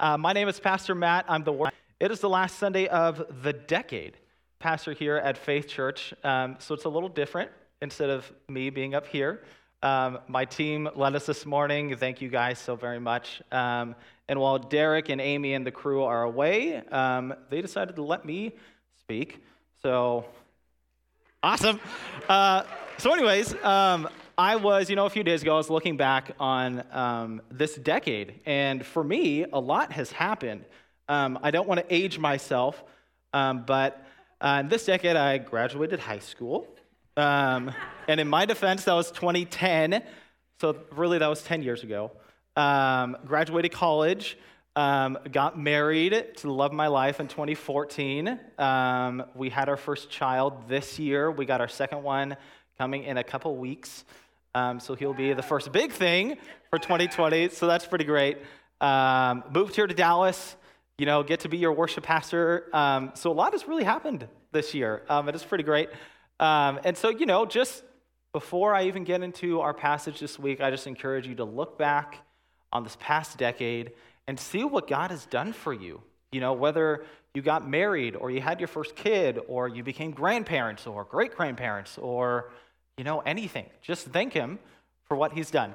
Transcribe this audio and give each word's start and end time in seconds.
Uh, 0.00 0.16
my 0.16 0.32
name 0.32 0.48
is 0.48 0.58
Pastor 0.58 0.94
Matt. 0.94 1.26
I'm 1.28 1.44
the 1.44 1.70
It 2.00 2.10
is 2.10 2.20
the 2.20 2.28
last 2.30 2.56
Sunday 2.56 2.86
of 2.86 3.22
the 3.42 3.52
decade. 3.52 4.16
Pastor 4.58 4.94
here 4.94 5.18
at 5.18 5.36
Faith 5.36 5.68
Church, 5.68 6.14
um, 6.24 6.56
so 6.58 6.74
it's 6.74 6.86
a 6.86 6.88
little 6.88 7.10
different 7.10 7.50
instead 7.82 8.08
of 8.08 8.32
me 8.48 8.70
being 8.70 8.94
up 8.94 9.06
here. 9.06 9.42
Um, 9.82 10.20
my 10.26 10.46
team 10.46 10.88
led 10.96 11.14
us 11.16 11.26
this 11.26 11.44
morning. 11.44 11.94
Thank 11.98 12.22
you 12.22 12.30
guys 12.30 12.58
so 12.58 12.76
very 12.76 12.98
much. 12.98 13.42
Um, 13.52 13.94
and 14.26 14.40
while 14.40 14.58
Derek 14.58 15.10
and 15.10 15.20
Amy 15.20 15.52
and 15.52 15.66
the 15.66 15.70
crew 15.70 16.02
are 16.02 16.22
away, 16.22 16.76
um, 16.76 17.34
they 17.50 17.60
decided 17.60 17.96
to 17.96 18.02
let 18.02 18.24
me 18.24 18.52
speak. 19.00 19.42
So 19.82 20.24
awesome. 21.42 21.78
Uh, 22.26 22.62
so, 22.96 23.12
anyways, 23.12 23.54
um, 23.62 24.08
I 24.40 24.56
was, 24.56 24.88
you 24.88 24.96
know, 24.96 25.04
a 25.04 25.10
few 25.10 25.22
days 25.22 25.42
ago, 25.42 25.52
I 25.52 25.58
was 25.58 25.68
looking 25.68 25.98
back 25.98 26.30
on 26.40 26.82
um, 26.92 27.42
this 27.50 27.74
decade, 27.74 28.40
and 28.46 28.86
for 28.86 29.04
me, 29.04 29.44
a 29.44 29.60
lot 29.60 29.92
has 29.92 30.10
happened. 30.12 30.64
Um, 31.10 31.38
I 31.42 31.50
don't 31.50 31.68
want 31.68 31.80
to 31.80 31.94
age 31.94 32.18
myself, 32.18 32.82
um, 33.34 33.64
but 33.66 34.02
uh, 34.40 34.60
in 34.62 34.70
this 34.70 34.86
decade, 34.86 35.14
I 35.14 35.36
graduated 35.36 36.00
high 36.00 36.20
school. 36.20 36.66
Um, 37.18 37.70
and 38.08 38.18
in 38.18 38.28
my 38.28 38.46
defense, 38.46 38.84
that 38.84 38.94
was 38.94 39.10
2010, 39.10 40.02
so 40.58 40.74
really 40.92 41.18
that 41.18 41.28
was 41.28 41.42
10 41.42 41.62
years 41.62 41.82
ago. 41.82 42.10
Um, 42.56 43.18
graduated 43.26 43.72
college, 43.72 44.38
um, 44.74 45.18
got 45.30 45.58
married 45.58 46.12
to 46.36 46.42
the 46.46 46.52
love 46.52 46.70
of 46.70 46.76
my 46.78 46.86
life 46.86 47.20
in 47.20 47.28
2014. 47.28 48.40
we 49.34 49.50
had 49.50 49.68
our 49.68 49.76
first 49.76 50.08
child 50.08 50.66
this 50.66 50.98
year. 50.98 51.30
We 51.30 51.44
got 51.44 51.60
our 51.60 51.68
second 51.68 52.02
one 52.02 52.38
coming 52.78 53.04
in 53.04 53.18
a 53.18 53.24
couple 53.24 53.54
weeks. 53.54 54.06
Um, 54.54 54.80
so 54.80 54.94
he'll 54.94 55.14
be 55.14 55.32
the 55.32 55.42
first 55.42 55.70
big 55.72 55.92
thing 55.92 56.36
for 56.70 56.78
2020. 56.78 57.50
So 57.50 57.66
that's 57.66 57.86
pretty 57.86 58.04
great. 58.04 58.38
Um, 58.80 59.44
moved 59.52 59.76
here 59.76 59.86
to 59.86 59.94
Dallas, 59.94 60.56
you 60.98 61.06
know, 61.06 61.22
get 61.22 61.40
to 61.40 61.48
be 61.48 61.58
your 61.58 61.72
worship 61.72 62.04
pastor. 62.04 62.68
Um, 62.72 63.12
so 63.14 63.30
a 63.30 63.34
lot 63.34 63.52
has 63.52 63.68
really 63.68 63.84
happened 63.84 64.26
this 64.52 64.74
year. 64.74 65.02
Um, 65.08 65.28
it 65.28 65.34
is 65.34 65.44
pretty 65.44 65.64
great. 65.64 65.88
Um, 66.38 66.80
and 66.84 66.96
so, 66.96 67.10
you 67.10 67.26
know, 67.26 67.46
just 67.46 67.84
before 68.32 68.74
I 68.74 68.84
even 68.84 69.04
get 69.04 69.22
into 69.22 69.60
our 69.60 69.74
passage 69.74 70.20
this 70.20 70.38
week, 70.38 70.60
I 70.60 70.70
just 70.70 70.86
encourage 70.86 71.26
you 71.26 71.34
to 71.36 71.44
look 71.44 71.78
back 71.78 72.18
on 72.72 72.84
this 72.84 72.96
past 73.00 73.38
decade 73.38 73.92
and 74.26 74.38
see 74.38 74.64
what 74.64 74.86
God 74.86 75.10
has 75.10 75.26
done 75.26 75.52
for 75.52 75.72
you. 75.72 76.00
You 76.32 76.40
know, 76.40 76.52
whether 76.52 77.04
you 77.34 77.42
got 77.42 77.68
married 77.68 78.16
or 78.16 78.30
you 78.30 78.40
had 78.40 78.60
your 78.60 78.68
first 78.68 78.94
kid 78.94 79.40
or 79.48 79.68
you 79.68 79.82
became 79.82 80.12
grandparents 80.12 80.86
or 80.86 81.04
great 81.04 81.34
grandparents 81.34 81.98
or 81.98 82.52
you 83.00 83.04
know, 83.04 83.20
anything. 83.20 83.64
Just 83.80 84.08
thank 84.08 84.34
Him 84.34 84.58
for 85.08 85.16
what 85.16 85.32
He's 85.32 85.50
done. 85.50 85.74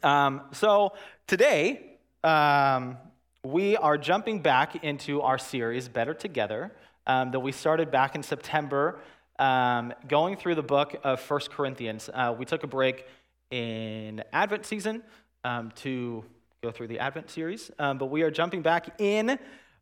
Um, 0.00 0.42
so 0.52 0.92
today, 1.26 1.96
um, 2.22 2.98
we 3.42 3.76
are 3.76 3.98
jumping 3.98 4.40
back 4.40 4.84
into 4.84 5.22
our 5.22 5.38
series, 5.38 5.88
Better 5.88 6.14
Together, 6.14 6.70
um, 7.08 7.32
that 7.32 7.40
we 7.40 7.50
started 7.50 7.90
back 7.90 8.14
in 8.14 8.22
September, 8.22 9.00
um, 9.40 9.92
going 10.06 10.36
through 10.36 10.54
the 10.54 10.62
book 10.62 10.94
of 11.02 11.18
First 11.18 11.50
Corinthians. 11.50 12.08
Uh, 12.14 12.32
we 12.38 12.44
took 12.44 12.62
a 12.62 12.68
break 12.68 13.08
in 13.50 14.22
Advent 14.32 14.64
season 14.64 15.02
um, 15.42 15.72
to 15.82 16.24
go 16.62 16.70
through 16.70 16.86
the 16.86 17.00
Advent 17.00 17.28
series, 17.28 17.72
um, 17.80 17.98
but 17.98 18.06
we 18.06 18.22
are 18.22 18.30
jumping 18.30 18.62
back 18.62 19.00
in. 19.00 19.36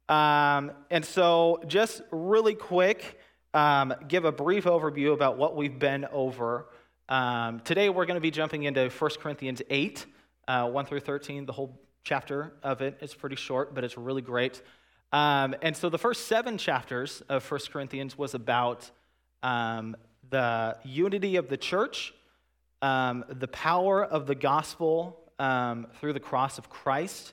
and 0.09 1.05
so, 1.05 1.61
just 1.67 2.01
really 2.11 2.55
quick, 2.55 3.19
um, 3.55 3.95
give 4.07 4.25
a 4.25 4.33
brief 4.33 4.65
overview 4.65 5.13
about 5.13 5.39
what 5.39 5.57
we've 5.57 5.79
been 5.79 6.07
over. 6.13 6.67
Um, 7.09 7.61
today 7.61 7.89
we're 7.89 8.07
going 8.07 8.17
to 8.17 8.21
be 8.21 8.31
jumping 8.31 8.65
into 8.65 8.91
1 8.91 9.11
Corinthians 9.21 9.63
8, 9.71 10.07
uh, 10.47 10.69
1 10.69 10.87
through 10.87 11.01
13. 11.01 11.47
The 11.47 11.53
whole 11.53 11.81
chapter 12.05 12.53
of 12.63 12.83
it 12.83 12.99
is 13.01 13.15
pretty 13.15 13.37
short, 13.37 13.75
but 13.75 13.85
it's 13.85 13.97
really 13.97 14.23
great. 14.23 14.63
Um, 15.13 15.55
and 15.63 15.75
so 15.75 15.89
the 15.89 15.99
first 15.99 16.27
seven 16.27 16.59
chapters 16.59 17.23
of 17.29 17.51
1 17.51 17.61
Corinthians 17.73 18.19
was 18.19 18.35
about 18.35 18.91
um, 19.43 19.97
the 20.29 20.77
unity 20.85 21.37
of 21.37 21.49
the 21.49 21.57
church, 21.57 22.13
um, 22.83 23.25
the 23.29 23.49
power 23.49 24.05
of 24.05 24.27
the 24.27 24.35
gospel 24.35 25.19
um, 25.39 25.87
through 25.99 26.13
the 26.13 26.21
cross 26.21 26.59
of 26.59 26.69
Christ. 26.69 27.33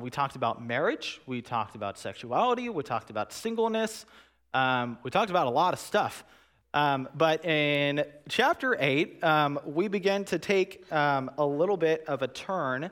we 0.00 0.10
talked 0.10 0.36
about 0.36 0.62
marriage, 0.62 1.22
we 1.26 1.40
talked 1.40 1.76
about 1.76 1.98
sexuality, 1.98 2.68
we 2.68 2.82
talked 2.82 3.08
about 3.08 3.32
singleness. 3.32 4.04
Um, 4.52 4.98
we 5.02 5.10
talked 5.10 5.30
about 5.30 5.46
a 5.46 5.50
lot 5.50 5.74
of 5.74 5.80
stuff. 5.80 6.24
Um, 6.72 7.08
but 7.14 7.44
in 7.44 8.04
chapter 8.28 8.76
8, 8.78 9.24
um, 9.24 9.58
we 9.64 9.88
begin 9.88 10.24
to 10.26 10.38
take 10.38 10.90
um, 10.92 11.30
a 11.36 11.44
little 11.44 11.76
bit 11.76 12.04
of 12.06 12.22
a 12.22 12.28
turn 12.28 12.90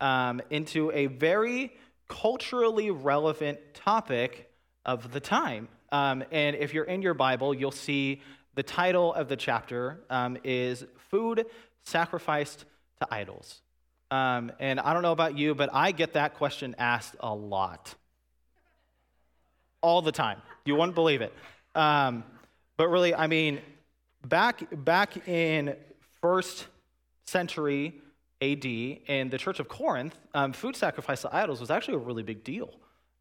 um, 0.00 0.40
into 0.50 0.90
a 0.92 1.06
very 1.06 1.74
culturally 2.08 2.90
relevant 2.90 3.58
topic 3.74 4.50
of 4.86 5.12
the 5.12 5.20
time. 5.20 5.68
Um, 5.92 6.24
and 6.30 6.56
if 6.56 6.72
you're 6.72 6.84
in 6.84 7.02
your 7.02 7.14
Bible, 7.14 7.52
you'll 7.54 7.70
see 7.70 8.22
the 8.54 8.62
title 8.62 9.12
of 9.12 9.28
the 9.28 9.36
chapter 9.36 10.00
is 10.42 10.84
Food 11.10 11.46
Sacrificed 11.84 12.64
to 13.00 13.08
Idols. 13.10 13.60
and 14.10 14.80
I 14.80 14.92
don't 14.94 15.02
know 15.02 15.12
about 15.12 15.36
you, 15.36 15.54
but 15.54 15.68
I 15.72 15.92
get 15.92 16.14
that 16.14 16.34
question 16.34 16.74
asked 16.78 17.14
a 17.20 17.34
lot. 17.34 17.94
All 19.80 20.02
the 20.02 20.12
time. 20.12 20.40
You 20.68 20.74
wouldn't 20.74 20.94
believe 20.94 21.22
it. 21.22 21.32
Um, 21.74 22.24
but 22.76 22.88
really, 22.88 23.14
I 23.14 23.26
mean, 23.26 23.62
back, 24.26 24.64
back 24.84 25.26
in 25.26 25.74
first 26.20 26.66
century 27.24 27.94
AD 28.42 28.66
in 28.66 29.30
the 29.30 29.38
Church 29.38 29.60
of 29.60 29.68
Corinth, 29.68 30.14
um, 30.34 30.52
food 30.52 30.76
sacrifice 30.76 31.22
to 31.22 31.34
idols 31.34 31.60
was 31.60 31.70
actually 31.70 31.94
a 31.94 32.00
really 32.00 32.22
big 32.22 32.44
deal. 32.44 32.68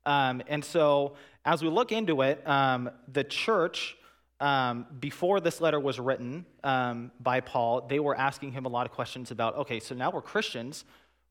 Um, 0.05 0.41
and 0.49 0.63
so, 0.63 1.15
as 1.45 1.63
we 1.63 1.69
look 1.69 1.93
into 1.93 2.21
it, 2.21 2.45
um, 2.45 2.89
the 3.13 3.23
church, 3.23 3.95
um, 4.41 4.85
before 4.99 5.39
this 5.39 5.61
letter 5.61 5.79
was 5.79 6.01
written 6.01 6.45
um, 6.65 7.11
by 7.21 7.39
Paul, 7.39 7.87
they 7.87 8.01
were 8.01 8.17
asking 8.17 8.51
him 8.51 8.65
a 8.65 8.69
lot 8.69 8.85
of 8.85 8.91
questions 8.91 9.31
about 9.31 9.55
okay, 9.55 9.79
so 9.79 9.95
now 9.95 10.11
we're 10.11 10.21
Christians. 10.21 10.83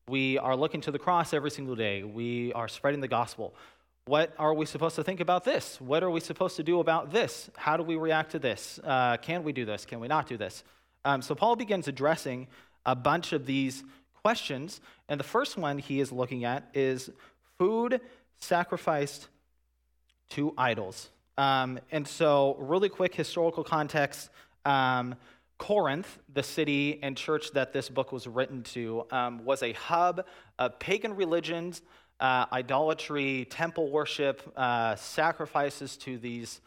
We 0.09 0.39
are 0.39 0.55
looking 0.55 0.81
to 0.81 0.91
the 0.91 0.99
cross 0.99 1.31
every 1.31 1.51
single 1.51 1.75
day. 1.75 2.01
We 2.01 2.53
are 2.53 2.67
spreading 2.67 3.01
the 3.01 3.07
gospel. 3.07 3.53
What 4.07 4.33
are 4.39 4.53
we 4.53 4.65
supposed 4.65 4.95
to 4.95 5.03
think 5.03 5.19
about 5.19 5.43
this? 5.43 5.81
What 5.81 6.01
are 6.01 6.09
we 6.09 6.21
supposed 6.21 6.55
to 6.55 6.63
do 6.63 6.79
about 6.79 7.11
this? 7.11 7.49
How 7.57 7.75
do 7.75 7.83
we 7.83 7.97
react 7.97 8.31
to 8.31 8.39
this? 8.39 8.79
Uh, 8.81 9.17
can 9.17 9.43
we 9.43 9.51
do 9.51 9.65
this? 9.65 9.85
Can 9.85 9.99
we 9.99 10.07
not 10.07 10.27
do 10.27 10.37
this? 10.37 10.63
Um, 11.03 11.21
so 11.21 11.35
Paul 11.35 11.57
begins 11.57 11.89
addressing 11.89 12.47
a 12.85 12.95
bunch 12.95 13.33
of 13.33 13.45
these 13.45 13.83
questions. 14.21 14.79
And 15.09 15.19
the 15.19 15.25
first 15.25 15.57
one 15.57 15.77
he 15.77 15.99
is 15.99 16.13
looking 16.13 16.45
at 16.45 16.69
is 16.73 17.09
food 17.57 17.99
sacrificed 18.37 19.27
to 20.29 20.53
idols. 20.57 21.09
Um, 21.37 21.77
and 21.91 22.07
so, 22.07 22.55
really 22.59 22.87
quick 22.87 23.13
historical 23.13 23.65
context 23.65 24.29
um, 24.63 25.15
Corinth, 25.57 26.19
the 26.33 26.43
city 26.43 26.99
and 27.03 27.17
church 27.17 27.51
that 27.51 27.73
this 27.73 27.89
book 27.89 28.13
was 28.13 28.25
written 28.25 28.63
to, 28.63 29.05
um, 29.11 29.43
was 29.43 29.63
a 29.63 29.73
hub 29.73 30.25
of 30.59 30.79
pagan 30.79 31.15
religions 31.15 31.81
uh, 32.19 32.45
idolatry, 32.51 33.45
temple 33.49 33.89
worship, 33.89 34.41
uh, 34.55 34.95
sacrifices 34.95 35.97
to 35.97 36.17
these 36.17 36.61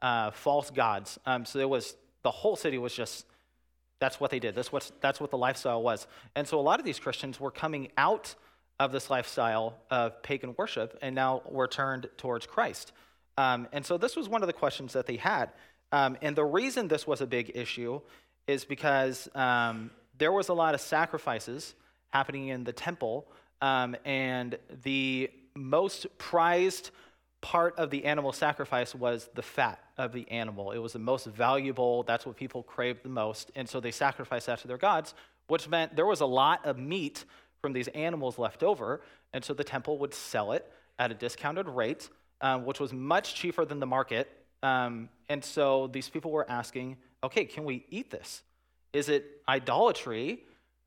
uh, 0.00 0.30
false 0.30 0.70
gods. 0.70 1.18
Um, 1.26 1.44
so 1.44 1.58
it 1.58 1.68
was 1.68 1.96
the 2.22 2.30
whole 2.30 2.56
city 2.56 2.78
was 2.78 2.94
just 2.94 3.26
that's 3.98 4.18
what 4.18 4.30
they 4.32 4.40
did. 4.40 4.54
That's 4.54 4.72
what 4.72 4.90
that's 5.00 5.20
what 5.20 5.30
the 5.30 5.38
lifestyle 5.38 5.82
was. 5.82 6.06
And 6.34 6.46
so 6.46 6.58
a 6.58 6.62
lot 6.62 6.80
of 6.80 6.84
these 6.84 6.98
Christians 6.98 7.38
were 7.38 7.52
coming 7.52 7.88
out 7.96 8.34
of 8.80 8.90
this 8.90 9.10
lifestyle 9.10 9.74
of 9.90 10.22
pagan 10.22 10.54
worship 10.58 10.98
and 11.02 11.14
now 11.14 11.42
were 11.48 11.68
turned 11.68 12.08
towards 12.16 12.46
Christ. 12.46 12.92
Um, 13.38 13.68
and 13.72 13.86
so 13.86 13.96
this 13.96 14.16
was 14.16 14.28
one 14.28 14.42
of 14.42 14.48
the 14.48 14.52
questions 14.52 14.92
that 14.94 15.06
they 15.06 15.16
had. 15.16 15.50
Um, 15.92 16.16
and 16.20 16.34
the 16.34 16.44
reason 16.44 16.88
this 16.88 17.06
was 17.06 17.20
a 17.20 17.26
big 17.26 17.52
issue 17.54 18.00
is 18.46 18.64
because 18.64 19.28
um, 19.34 19.90
there 20.18 20.32
was 20.32 20.48
a 20.48 20.54
lot 20.54 20.74
of 20.74 20.80
sacrifices 20.80 21.74
happening 22.08 22.48
in 22.48 22.64
the 22.64 22.72
temple 22.72 23.26
um, 23.62 23.96
and 24.04 24.58
the 24.82 25.30
most 25.54 26.06
prized 26.18 26.90
part 27.40 27.78
of 27.78 27.90
the 27.90 28.04
animal 28.04 28.32
sacrifice 28.32 28.94
was 28.94 29.30
the 29.34 29.42
fat 29.42 29.80
of 29.96 30.12
the 30.12 30.28
animal. 30.30 30.72
It 30.72 30.78
was 30.78 30.92
the 30.92 30.98
most 30.98 31.26
valuable, 31.26 32.02
that's 32.02 32.26
what 32.26 32.36
people 32.36 32.62
craved 32.62 33.02
the 33.04 33.08
most. 33.08 33.50
And 33.56 33.68
so 33.68 33.80
they 33.80 33.90
sacrificed 33.90 34.46
that 34.46 34.58
to 34.60 34.68
their 34.68 34.78
gods, 34.78 35.14
which 35.46 35.68
meant 35.68 35.96
there 35.96 36.06
was 36.06 36.20
a 36.20 36.26
lot 36.26 36.64
of 36.66 36.78
meat 36.78 37.24
from 37.60 37.72
these 37.72 37.88
animals 37.88 38.38
left 38.38 38.62
over. 38.62 39.00
And 39.32 39.44
so 39.44 39.54
the 39.54 39.64
temple 39.64 39.98
would 39.98 40.12
sell 40.12 40.52
it 40.52 40.70
at 40.98 41.10
a 41.10 41.14
discounted 41.14 41.68
rate, 41.68 42.08
um, 42.40 42.64
which 42.64 42.80
was 42.80 42.92
much 42.92 43.34
cheaper 43.34 43.64
than 43.64 43.80
the 43.80 43.86
market. 43.86 44.28
Um, 44.62 45.08
and 45.28 45.44
so 45.44 45.88
these 45.88 46.08
people 46.08 46.30
were 46.30 46.48
asking, 46.48 46.96
okay, 47.24 47.44
can 47.44 47.64
we 47.64 47.86
eat 47.90 48.10
this? 48.10 48.42
Is 48.92 49.08
it 49.08 49.42
idolatry 49.48 50.44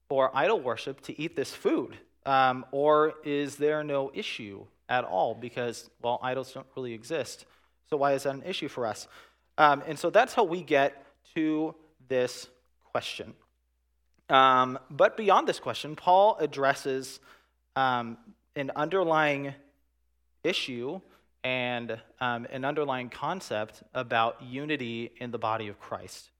or 0.09 0.35
idol 0.35 0.59
worship 0.59 1.01
to 1.01 1.19
eat 1.19 1.35
this 1.35 1.53
food? 1.53 1.97
Um, 2.25 2.65
or 2.71 3.13
is 3.23 3.57
there 3.57 3.83
no 3.83 4.11
issue 4.13 4.65
at 4.89 5.03
all? 5.03 5.35
Because, 5.35 5.89
well, 6.01 6.19
idols 6.23 6.53
don't 6.53 6.67
really 6.75 6.93
exist. 6.93 7.45
So 7.89 7.97
why 7.97 8.13
is 8.13 8.23
that 8.23 8.35
an 8.35 8.43
issue 8.43 8.67
for 8.67 8.85
us? 8.85 9.07
Um, 9.57 9.83
and 9.87 9.97
so 9.97 10.09
that's 10.09 10.33
how 10.33 10.43
we 10.43 10.61
get 10.61 11.05
to 11.35 11.75
this 12.07 12.47
question. 12.91 13.33
Um, 14.29 14.79
but 14.89 15.17
beyond 15.17 15.47
this 15.47 15.59
question, 15.59 15.95
Paul 15.95 16.37
addresses 16.39 17.19
um, 17.75 18.17
an 18.55 18.71
underlying 18.75 19.53
issue 20.43 20.99
and 21.43 21.99
um, 22.19 22.47
an 22.51 22.65
underlying 22.65 23.09
concept 23.09 23.83
about 23.93 24.41
unity 24.41 25.11
in 25.17 25.29
the 25.29 25.37
body 25.37 25.67
of 25.67 25.79
Christ. 25.79 26.31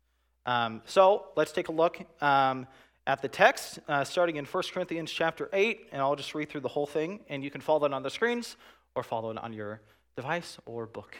Um, 0.47 0.81
so 0.85 1.25
let's 1.35 1.51
take 1.51 1.67
a 1.67 1.71
look 1.71 1.99
at 3.07 3.21
the 3.21 3.27
text, 3.27 3.79
uh, 3.87 4.03
starting 4.03 4.37
in 4.37 4.45
1 4.45 4.63
Corinthians 4.73 5.11
chapter 5.11 5.49
8, 5.53 5.89
and 5.91 6.01
I'll 6.01 6.15
just 6.15 6.33
read 6.33 6.49
through 6.49 6.61
the 6.61 6.69
whole 6.69 6.87
thing, 6.87 7.19
and 7.29 7.43
you 7.43 7.51
can 7.51 7.61
follow 7.61 7.85
it 7.85 7.93
on 7.93 8.03
the 8.03 8.09
screens 8.09 8.57
or 8.95 9.03
follow 9.03 9.29
it 9.31 9.37
on 9.37 9.53
your 9.53 9.81
device 10.15 10.57
or 10.65 10.85
book. 10.85 11.17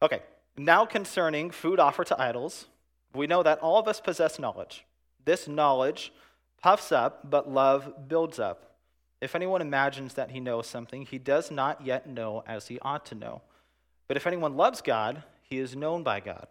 Okay, 0.00 0.20
now 0.56 0.84
concerning 0.84 1.50
food 1.50 1.78
offered 1.78 2.08
to 2.08 2.20
idols, 2.20 2.66
we 3.14 3.26
know 3.26 3.42
that 3.42 3.60
all 3.60 3.78
of 3.78 3.86
us 3.86 4.00
possess 4.00 4.38
knowledge. 4.38 4.84
This 5.24 5.46
knowledge 5.46 6.12
puffs 6.60 6.90
up, 6.90 7.30
but 7.30 7.48
love 7.48 8.08
builds 8.08 8.38
up. 8.38 8.76
If 9.20 9.36
anyone 9.36 9.60
imagines 9.60 10.14
that 10.14 10.32
he 10.32 10.40
knows 10.40 10.66
something, 10.66 11.06
he 11.06 11.18
does 11.18 11.52
not 11.52 11.86
yet 11.86 12.08
know 12.08 12.42
as 12.46 12.66
he 12.66 12.80
ought 12.80 13.06
to 13.06 13.14
know. 13.14 13.42
But 14.08 14.16
if 14.16 14.26
anyone 14.26 14.56
loves 14.56 14.80
God, 14.80 15.22
he 15.42 15.58
is 15.58 15.76
known 15.76 16.02
by 16.02 16.18
God. 16.18 16.48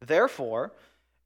Therefore, 0.00 0.72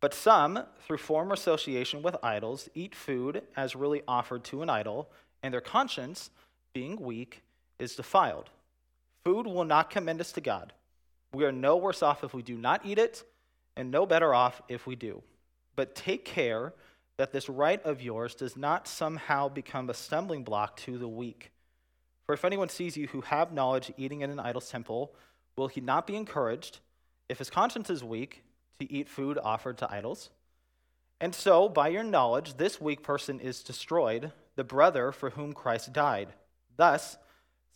but 0.00 0.14
some, 0.14 0.64
through 0.86 0.98
former 0.98 1.34
association 1.34 2.02
with 2.02 2.16
idols, 2.22 2.68
eat 2.74 2.94
food 2.94 3.42
as 3.56 3.76
really 3.76 4.02
offered 4.08 4.44
to 4.44 4.62
an 4.62 4.70
idol, 4.70 5.10
and 5.42 5.52
their 5.52 5.60
conscience, 5.60 6.30
being 6.72 6.96
weak, 7.00 7.42
is 7.78 7.94
defiled. 7.94 8.50
Food 9.24 9.46
will 9.46 9.64
not 9.64 9.90
commend 9.90 10.20
us 10.20 10.32
to 10.32 10.40
God. 10.40 10.72
We 11.32 11.44
are 11.44 11.52
no 11.52 11.76
worse 11.76 12.02
off 12.02 12.24
if 12.24 12.32
we 12.32 12.42
do 12.42 12.56
not 12.56 12.84
eat 12.84 12.98
it, 12.98 13.24
and 13.76 13.90
no 13.90 14.06
better 14.06 14.34
off 14.34 14.62
if 14.68 14.86
we 14.86 14.96
do. 14.96 15.22
But 15.76 15.94
take 15.94 16.24
care 16.24 16.72
that 17.18 17.32
this 17.32 17.48
right 17.48 17.84
of 17.84 18.00
yours 18.00 18.34
does 18.34 18.56
not 18.56 18.88
somehow 18.88 19.48
become 19.48 19.90
a 19.90 19.94
stumbling 19.94 20.42
block 20.42 20.76
to 20.78 20.96
the 20.96 21.08
weak. 21.08 21.50
For 22.24 22.32
if 22.32 22.44
anyone 22.44 22.70
sees 22.70 22.96
you 22.96 23.08
who 23.08 23.20
have 23.20 23.52
knowledge 23.52 23.92
eating 23.98 24.22
in 24.22 24.30
an 24.30 24.40
idol's 24.40 24.70
temple, 24.70 25.14
will 25.56 25.68
he 25.68 25.82
not 25.82 26.06
be 26.06 26.16
encouraged, 26.16 26.78
if 27.28 27.38
his 27.38 27.50
conscience 27.50 27.90
is 27.90 28.02
weak, 28.02 28.42
to 28.80 28.92
eat 28.92 29.08
food 29.08 29.38
offered 29.42 29.78
to 29.78 29.92
idols? 29.92 30.30
And 31.20 31.34
so, 31.34 31.68
by 31.68 31.88
your 31.88 32.02
knowledge, 32.02 32.56
this 32.56 32.80
weak 32.80 33.02
person 33.02 33.40
is 33.40 33.62
destroyed, 33.62 34.32
the 34.56 34.64
brother 34.64 35.12
for 35.12 35.30
whom 35.30 35.52
Christ 35.52 35.92
died. 35.92 36.28
Thus, 36.76 37.18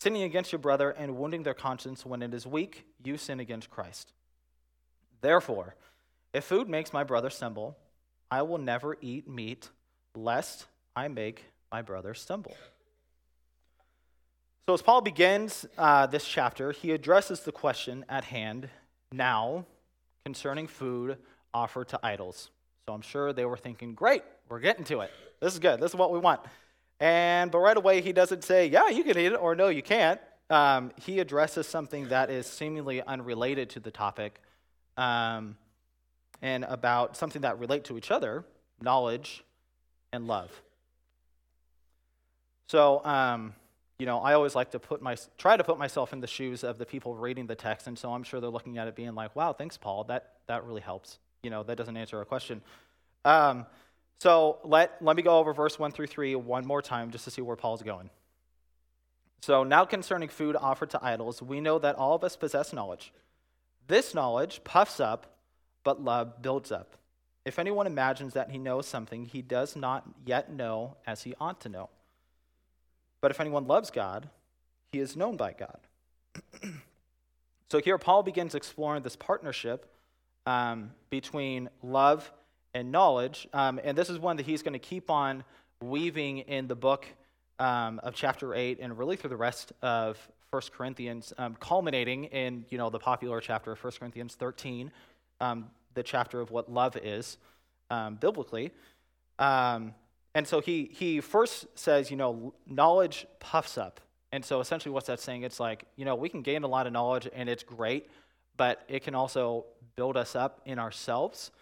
sinning 0.01 0.23
against 0.23 0.51
your 0.51 0.59
brother 0.59 0.91
and 0.91 1.17
wounding 1.17 1.43
their 1.43 1.55
conscience 1.55 2.07
when 2.07 2.23
it 2.23 2.33
is 2.33 2.47
weak, 2.47 2.87
you 3.05 3.19
sin 3.19 3.41
against 3.41 3.71
Christ. 3.71 4.13
Therefore, 5.21 5.75
if 6.33 6.45
food 6.45 6.69
makes 6.69 6.93
my 6.93 7.05
brother 7.05 7.31
stumble, 7.31 7.77
I 8.31 8.43
will 8.43 8.59
never 8.59 8.97
eat 9.01 9.29
meat, 9.29 9.69
lest 10.15 10.67
I 10.97 11.09
make 11.09 11.45
my 11.71 11.83
brother 11.83 12.15
stumble. 12.15 12.57
So, 14.67 14.73
as 14.73 14.81
Paul 14.81 15.03
begins 15.03 15.67
uh, 15.77 16.07
this 16.07 16.25
chapter, 16.27 16.73
he 16.73 16.93
addresses 16.93 17.41
the 17.41 17.53
question 17.53 18.07
at 18.09 18.25
hand 18.25 18.71
now 19.13 19.67
concerning 20.25 20.67
food 20.67 21.19
offered 21.53 21.89
to 21.89 22.01
idols. 22.03 22.51
So, 22.87 22.95
I'm 22.95 23.03
sure 23.03 23.33
they 23.33 23.45
were 23.45 23.57
thinking, 23.57 23.95
great, 23.95 24.23
we're 24.49 24.61
getting 24.61 24.85
to 24.87 25.01
it. 25.01 25.11
This 25.41 25.53
is 25.53 25.59
good. 25.59 25.81
This 25.81 25.91
is 25.91 25.97
what 25.97 26.13
we 26.13 26.19
want. 26.19 26.41
And, 27.01 27.51
but 27.51 27.59
right 27.59 27.77
away, 27.77 28.01
he 28.01 28.13
doesn't 28.13 28.45
say, 28.45 28.67
yeah, 28.67 28.89
you 28.89 29.05
can 29.05 29.19
eat 29.19 29.33
it, 29.33 29.37
or 29.37 29.55
no, 29.55 29.69
you 29.69 29.83
can't. 29.83 30.21
Um, 30.51 30.93
he 31.01 31.21
addresses 31.21 31.67
something 31.67 32.09
that 32.09 32.31
is 32.31 32.47
seemingly 32.47 33.03
unrelated 33.03 33.71
to 33.71 33.81
the 33.81 33.91
topic. 33.91 34.41
Um, 34.97 35.57
and 36.43 36.65
about 36.65 37.17
something 37.17 37.43
that 37.43 37.59
relate 37.59 37.85
to 37.85 37.97
each 37.97 38.11
other 38.11 38.45
knowledge 38.81 39.43
and 40.13 40.27
love. 40.27 40.51
So, 42.69 43.05
um, 43.05 43.55
you 43.99 44.07
know, 44.07 44.19
I 44.19 44.35
always 44.35 44.55
like 44.55 44.73
to 44.73 44.79
put 44.79 45.01
my 45.01 45.17
try 45.39 45.57
to 45.57 45.65
put 45.65 45.79
myself 45.79 46.13
in 46.13 46.21
the 46.21 46.27
shoes 46.27 46.65
of 46.65 46.79
the 46.79 46.87
people 46.87 47.15
reading 47.15 47.47
the 47.47 47.55
text, 47.55 47.87
and 47.87 47.99
so 47.99 48.13
I'm 48.13 48.25
sure 48.25 48.41
they're 48.41 48.51
looking 48.51 48.79
at 48.79 48.89
it 48.89 48.97
being 48.97 49.15
like, 49.15 49.37
"Wow, 49.37 49.53
thanks, 49.53 49.77
Paul. 49.77 50.05
That 50.05 50.33
that 50.47 50.65
really 50.65 50.81
helps." 50.81 51.19
You 51.43 51.51
know, 51.51 51.63
that 51.63 51.77
doesn't 51.77 51.97
answer 51.97 52.19
our 52.19 52.25
question. 52.25 52.63
Um, 53.25 53.67
so 54.19 54.59
let 54.65 55.01
let 55.01 55.17
me 55.17 55.23
go 55.23 55.39
over 55.39 55.53
verse 55.53 55.79
one 55.79 55.93
through 55.93 56.09
three 56.09 56.35
one 56.35 56.67
more 56.67 56.83
time 56.83 57.11
just 57.11 57.25
to 57.25 57.31
see 57.31 57.43
where 57.43 57.57
Paul's 57.57 57.83
going. 57.83 58.11
So 59.43 59.63
now 59.63 59.85
concerning 59.85 60.29
food 60.29 60.57
offered 60.57 60.91
to 60.91 61.05
idols, 61.05 61.43
we 61.43 61.61
know 61.61 61.79
that 61.79 61.97
all 61.97 62.15
of 62.15 62.25
us 62.25 62.35
possess 62.35 62.73
knowledge. 62.73 63.13
This 63.87 64.15
knowledge 64.15 64.65
puffs 64.65 64.99
up, 64.99 65.37
but 65.85 66.03
love 66.03 66.41
builds 66.41 66.73
up. 66.73 66.97
If 67.45 67.59
anyone 67.59 67.87
imagines 67.87 68.33
that 68.33 68.51
he 68.51 68.59
knows 68.59 68.87
something, 68.87 69.27
he 69.27 69.43
does 69.43 69.77
not 69.77 70.05
yet 70.25 70.51
know 70.51 70.97
as 71.07 71.25
he 71.25 71.35
ought 71.39 71.61
to 71.61 71.69
know. 71.69 71.91
But 73.25 73.31
if 73.31 73.41
anyone 73.41 73.67
loves 73.67 73.91
God, 73.91 74.29
he 74.93 74.99
is 74.99 75.17
known 75.17 75.39
by 75.39 75.55
God. 75.55 75.79
so 77.71 77.81
here, 77.81 77.97
Paul 77.97 78.23
begins 78.23 78.55
exploring 78.55 79.03
this 79.03 79.17
partnership 79.17 79.91
um, 80.45 80.91
between 81.09 81.71
love 81.83 82.31
and 82.75 82.93
knowledge. 82.93 83.49
Um, 83.55 83.81
and 83.83 83.97
this 83.97 84.11
is 84.11 84.19
one 84.19 84.37
that 84.37 84.45
he's 84.45 84.63
going 84.63 84.75
to 84.75 84.79
keep 84.79 85.09
on 85.09 85.43
weaving 85.81 86.41
in 86.41 86.69
the 86.69 86.75
book 86.75 87.07
um, 87.59 87.99
of 88.03 88.15
chapter 88.15 88.55
8 88.55 88.79
and 88.83 88.99
really 88.99 89.17
through 89.17 89.31
the 89.31 89.37
rest 89.39 89.73
of 89.81 90.19
1 90.51 90.61
Corinthians, 90.77 91.33
um, 91.39 91.57
culminating 91.59 92.25
in 92.25 92.67
you 92.69 92.77
know, 92.77 92.91
the 92.91 92.99
popular 92.99 93.41
chapter 93.41 93.73
of 93.73 93.83
1 93.83 93.95
Corinthians 93.99 94.35
13, 94.35 94.93
um, 95.41 95.71
the 95.95 96.03
chapter 96.03 96.43
of 96.43 96.51
what 96.51 96.71
love 96.71 96.95
is 96.99 97.39
um, 97.89 98.17
biblically. 98.17 98.71
Um, 99.39 99.95
and 100.35 100.47
so 100.47 100.61
he, 100.61 100.91
he 100.93 101.21
first 101.21 101.67
says, 101.79 102.11
you 102.11 102.17
know, 102.17 102.55
knowledge 102.67 103.27
puffs 103.39 103.79
up. 103.79 104.01
And 104.33 104.45
so 104.45 104.61
essentially, 104.61 104.93
what's 104.93 105.07
that 105.07 105.21
saying? 105.21 105.45
It's 105.45 105.61
like, 105.61 105.85
you 105.97 106.05
know, 106.05 106.17
we 106.17 106.29
can 106.29 106.43
gain 106.43 106.65
a 106.65 106.67
lot 106.67 106.87
of 106.89 106.93
knowledge 106.93 107.29
and 107.33 107.49
it's 107.49 107.63
great, 107.63 108.11
but 108.57 108.83
it 108.89 109.05
can 109.05 109.15
also 109.15 109.67
build 109.95 110.17
us 110.17 110.35
up 110.35 110.61
in 110.67 110.81
ourselves 110.81 111.53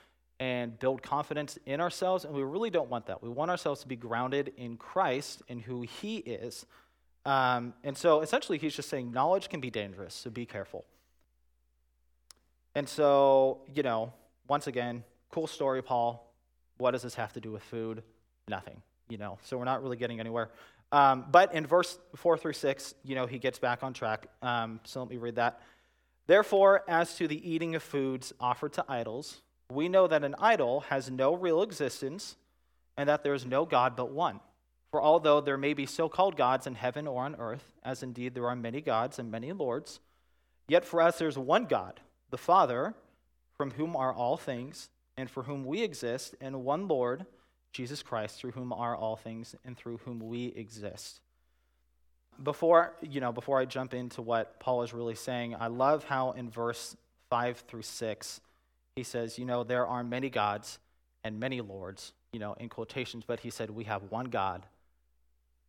and 0.41 0.79
build 0.79 1.03
confidence 1.03 1.59
in 1.67 1.81
ourselves. 1.81 2.25
And 2.25 2.35
we 2.35 2.43
really 2.43 2.71
don't 2.71 2.89
want 2.89 3.07
that. 3.07 3.23
We 3.23 3.29
want 3.29 3.51
ourselves 3.51 3.83
to 3.83 3.89
be 3.89 3.97
grounded 3.97 4.53
in 4.57 4.79
Christ 4.79 5.43
and 5.51 5.61
who 5.61 5.83
He 5.83 6.17
is. 6.17 6.65
Um, 7.25 7.75
and 7.85 7.97
so 7.97 8.23
essentially, 8.23 8.59
he's 8.59 8.75
just 8.75 8.89
saying 8.89 9.13
knowledge 9.13 9.49
can 9.49 9.61
be 9.61 9.71
dangerous, 9.71 10.15
so 10.15 10.31
be 10.31 10.47
careful. 10.47 10.85
And 12.75 12.89
so, 12.89 13.61
you 13.73 13.83
know, 13.83 14.13
once 14.49 14.67
again, 14.67 15.05
cool 15.31 15.47
story, 15.47 15.83
Paul. 15.83 16.35
What 16.79 16.93
does 16.93 17.03
this 17.03 17.15
have 17.15 17.33
to 17.35 17.41
do 17.41 17.53
with 17.53 17.63
food? 17.63 18.03
Nothing, 18.49 18.83
you 19.09 19.19
know, 19.19 19.39
so 19.43 19.57
we're 19.59 19.65
not 19.65 19.83
really 19.83 19.97
getting 19.97 20.21
anywhere. 20.21 20.51
Um, 20.91 21.25
but 21.31 21.55
in 21.55 21.67
verse 21.67 21.99
4 22.17 22.37
through 22.37 22.53
6, 22.53 22.95
you 23.03 23.15
know, 23.15 23.27
he 23.27 23.39
gets 23.39 23.59
back 23.59 23.83
on 23.83 23.95
track. 23.95 24.27
Um, 24.43 24.81
so 24.85 25.01
let 25.01 25.09
me 25.09 25.17
read 25.17 25.37
that. 25.37 25.61
Therefore, 26.27 26.85
as 26.87 27.17
to 27.17 27.27
the 27.27 27.51
eating 27.51 27.75
of 27.75 27.83
foods 27.83 28.33
offered 28.39 28.75
to 28.75 28.85
idols, 28.89 29.41
we 29.71 29.89
know 29.89 30.07
that 30.07 30.23
an 30.23 30.35
idol 30.39 30.81
has 30.81 31.11
no 31.11 31.35
real 31.35 31.63
existence 31.63 32.37
and 32.97 33.09
that 33.09 33.25
there 33.25 33.35
is 33.35 33.47
no 33.47 33.65
God 33.65 33.97
but 33.97 34.13
one. 34.13 34.41
For 34.91 35.01
although 35.01 35.41
there 35.41 35.57
may 35.57 35.73
be 35.73 35.87
so 35.87 36.09
called 36.09 36.37
gods 36.37 36.67
in 36.67 36.75
heaven 36.75 37.07
or 37.07 37.25
on 37.25 37.37
earth, 37.37 37.73
as 37.83 38.03
indeed 38.03 38.35
there 38.35 38.49
are 38.49 38.55
many 38.55 38.83
gods 38.83 39.19
and 39.19 39.31
many 39.31 39.53
lords, 39.53 40.01
yet 40.69 40.85
for 40.85 41.01
us 41.01 41.19
there's 41.19 41.39
one 41.39 41.65
God 41.65 42.01
the 42.31 42.39
Father, 42.39 42.95
from 43.57 43.73
whom 43.73 43.95
are 43.95 44.13
all 44.13 44.37
things, 44.37 44.89
and 45.17 45.31
for 45.31 45.43
whom 45.43 45.65
we 45.65 45.83
exist, 45.83 46.35
and 46.41 46.65
one 46.65 46.89
Lord, 46.89 47.27
Jesus 47.73 48.03
Christ, 48.03 48.39
through 48.39 48.53
whom 48.53 48.73
are 48.73 48.97
all 48.97 49.17
things, 49.17 49.55
and 49.65 49.77
through 49.77 49.99
whom 50.05 50.21
we 50.21 50.47
exist. 50.47 51.21
Before, 52.43 52.95
you 53.03 53.21
know, 53.21 53.33
before 53.33 53.61
I 53.61 53.65
jump 53.65 53.95
into 53.95 54.23
what 54.23 54.59
Paul 54.61 54.83
is 54.83 54.93
really 54.93 55.15
saying, 55.15 55.55
I 55.59 55.67
love 55.67 56.05
how 56.05 56.33
in 56.33 56.51
verse 56.51 56.97
5 57.31 57.65
through 57.69 57.83
6, 57.83 58.41
he 58.97 59.03
says, 59.03 59.39
you 59.39 59.45
know, 59.45 59.65
there 59.65 59.87
are 59.87 60.05
many 60.05 60.29
gods 60.29 60.79
and 61.25 61.39
many 61.39 61.61
lords, 61.61 62.13
you 62.33 62.41
know, 62.41 62.55
in 62.55 62.69
quotations, 62.69 63.25
but 63.27 63.41
he 63.41 63.51
said, 63.51 63.71
we 63.71 63.85
have 63.85 64.03
one 64.11 64.27
God 64.27 64.67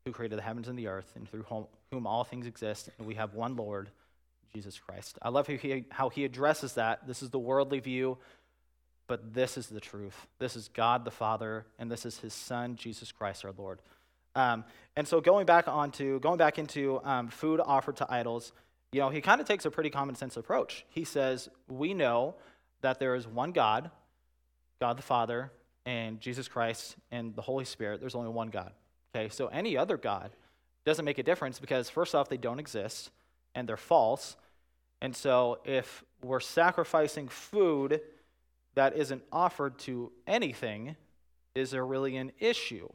who 0.06 0.12
created 0.12 0.38
the 0.38 0.44
heavens 0.44 0.68
and 0.68 0.78
the 0.78 0.88
earth, 0.88 1.14
and 1.16 1.30
through 1.30 1.46
whom, 1.92 2.08
all 2.08 2.24
things 2.24 2.46
exist, 2.46 2.90
and 2.98 3.08
we 3.08 3.16
have 3.16 3.34
one 3.34 3.56
Lord, 3.56 3.90
Jesus 4.54 4.78
Christ. 4.78 5.18
I 5.22 5.30
love 5.30 5.48
how 5.48 5.56
he, 5.56 5.86
how 5.90 6.10
he 6.10 6.26
addresses 6.26 6.74
that. 6.74 7.08
This 7.08 7.24
is 7.24 7.30
the 7.30 7.40
worldly 7.40 7.80
view, 7.80 8.18
but 9.08 9.34
this 9.34 9.58
is 9.58 9.68
the 9.68 9.80
truth. 9.80 10.28
This 10.40 10.56
is 10.56 10.70
God 10.70 11.06
the 11.06 11.12
Father, 11.12 11.66
and 11.78 11.92
this 11.92 12.06
is 12.06 12.20
his 12.20 12.34
Son, 12.34 12.76
Jesus 12.76 13.12
Christ 13.12 13.46
our 13.46 13.54
Lord. 13.58 13.80
Um, 14.36 14.64
and 14.96 15.08
so 15.08 15.22
going 15.22 15.46
back 15.46 15.68
onto 15.68 16.20
going 16.20 16.38
back 16.38 16.58
into 16.58 17.00
um, 17.04 17.28
food 17.28 17.60
offered 17.64 17.98
to 17.98 18.12
idols, 18.12 18.52
you 18.92 19.00
know, 19.00 19.10
he 19.10 19.22
kind 19.22 19.40
of 19.40 19.48
takes 19.48 19.66
a 19.66 19.72
pretty 19.72 19.90
common 19.90 20.16
sense 20.16 20.38
approach. 20.38 20.86
He 20.90 21.04
says, 21.04 21.50
"We 21.68 21.94
know 21.94 22.36
that 22.82 23.00
there 23.00 23.16
is 23.16 23.28
one 23.28 23.52
God, 23.52 23.92
God 24.80 24.98
the 24.98 25.04
Father, 25.04 25.52
and 25.86 26.20
Jesus 26.20 26.48
Christ 26.48 26.96
and 27.12 27.36
the 27.36 27.42
Holy 27.42 27.66
Spirit. 27.66 28.00
There's 28.00 28.16
only 28.16 28.30
one 28.30 28.50
God. 28.50 28.72
Okay, 29.16 29.30
so 29.30 29.48
any 29.48 29.78
other 29.78 29.98
God 29.98 30.32
doesn't 30.86 31.06
make 31.06 31.18
a 31.18 31.24
difference 31.24 31.60
because 31.60 31.90
first 31.90 32.16
off, 32.16 32.30
they 32.30 32.38
don't 32.38 32.60
exist 32.60 33.12
and 33.56 33.68
they're 33.68 33.78
false. 33.78 34.36
And 35.02 35.16
so 35.16 35.60
if 35.66 36.04
we're 36.24 36.40
sacrificing 36.40 37.28
food 37.28 38.02
that 38.76 38.96
isn't 38.96 39.24
offered 39.32 39.78
to 39.80 40.12
anything, 40.28 40.96
is 41.56 41.72
there 41.72 41.86
really 41.86 42.16
an 42.18 42.32
issue? 42.40 42.90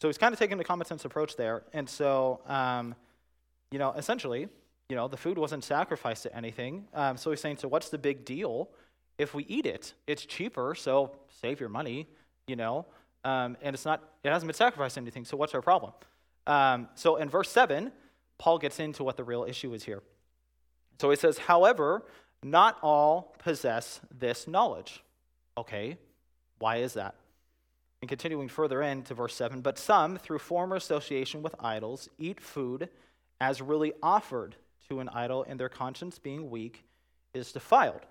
So 0.00 0.08
he's 0.08 0.18
kind 0.18 0.32
of 0.32 0.38
taking 0.38 0.58
the 0.58 0.64
common 0.64 0.86
sense 0.86 1.04
approach 1.04 1.36
there. 1.36 1.64
And 1.72 1.88
so, 1.88 2.40
um, 2.46 2.94
you 3.70 3.78
know, 3.78 3.92
essentially, 3.92 4.48
you 4.88 4.96
know, 4.96 5.08
the 5.08 5.16
food 5.16 5.38
wasn't 5.38 5.64
sacrificed 5.64 6.22
to 6.22 6.36
anything. 6.36 6.86
Um, 6.94 7.16
so 7.16 7.30
he's 7.30 7.40
saying, 7.40 7.56
so 7.56 7.68
what's 7.68 7.88
the 7.88 7.98
big 7.98 8.24
deal 8.24 8.70
if 9.18 9.34
we 9.34 9.44
eat 9.44 9.66
it? 9.66 9.94
It's 10.06 10.24
cheaper, 10.24 10.74
so 10.74 11.16
save 11.42 11.60
your 11.60 11.68
money, 11.68 12.08
you 12.46 12.56
know, 12.56 12.86
um, 13.24 13.56
and 13.60 13.74
it's 13.74 13.84
not, 13.84 14.02
it 14.22 14.30
hasn't 14.30 14.46
been 14.46 14.54
sacrificed 14.54 14.94
to 14.94 15.00
anything. 15.00 15.24
So 15.24 15.36
what's 15.36 15.54
our 15.54 15.62
problem? 15.62 15.92
Um, 16.46 16.88
so 16.94 17.16
in 17.16 17.28
verse 17.28 17.50
7, 17.50 17.92
Paul 18.38 18.58
gets 18.58 18.78
into 18.78 19.02
what 19.02 19.16
the 19.16 19.24
real 19.24 19.44
issue 19.44 19.74
is 19.74 19.84
here. 19.84 20.02
So 21.00 21.10
he 21.10 21.16
says, 21.16 21.38
however, 21.38 22.04
not 22.42 22.78
all 22.82 23.34
possess 23.38 24.00
this 24.16 24.46
knowledge. 24.46 25.02
Okay, 25.56 25.98
why 26.58 26.76
is 26.76 26.94
that? 26.94 27.14
And 28.00 28.08
continuing 28.08 28.48
further 28.48 28.80
into 28.80 29.14
verse 29.14 29.34
7, 29.34 29.60
but 29.60 29.78
some, 29.78 30.16
through 30.16 30.38
former 30.38 30.76
association 30.76 31.42
with 31.42 31.54
idols, 31.58 32.08
eat 32.18 32.40
food 32.40 32.88
as 33.40 33.60
really 33.60 33.92
offered 34.02 34.54
to 34.88 35.00
an 35.00 35.08
idol, 35.08 35.44
and 35.48 35.58
their 35.58 35.68
conscience 35.68 36.18
being 36.18 36.50
weak 36.50 36.84
is 37.34 37.52
defiled. 37.52 38.06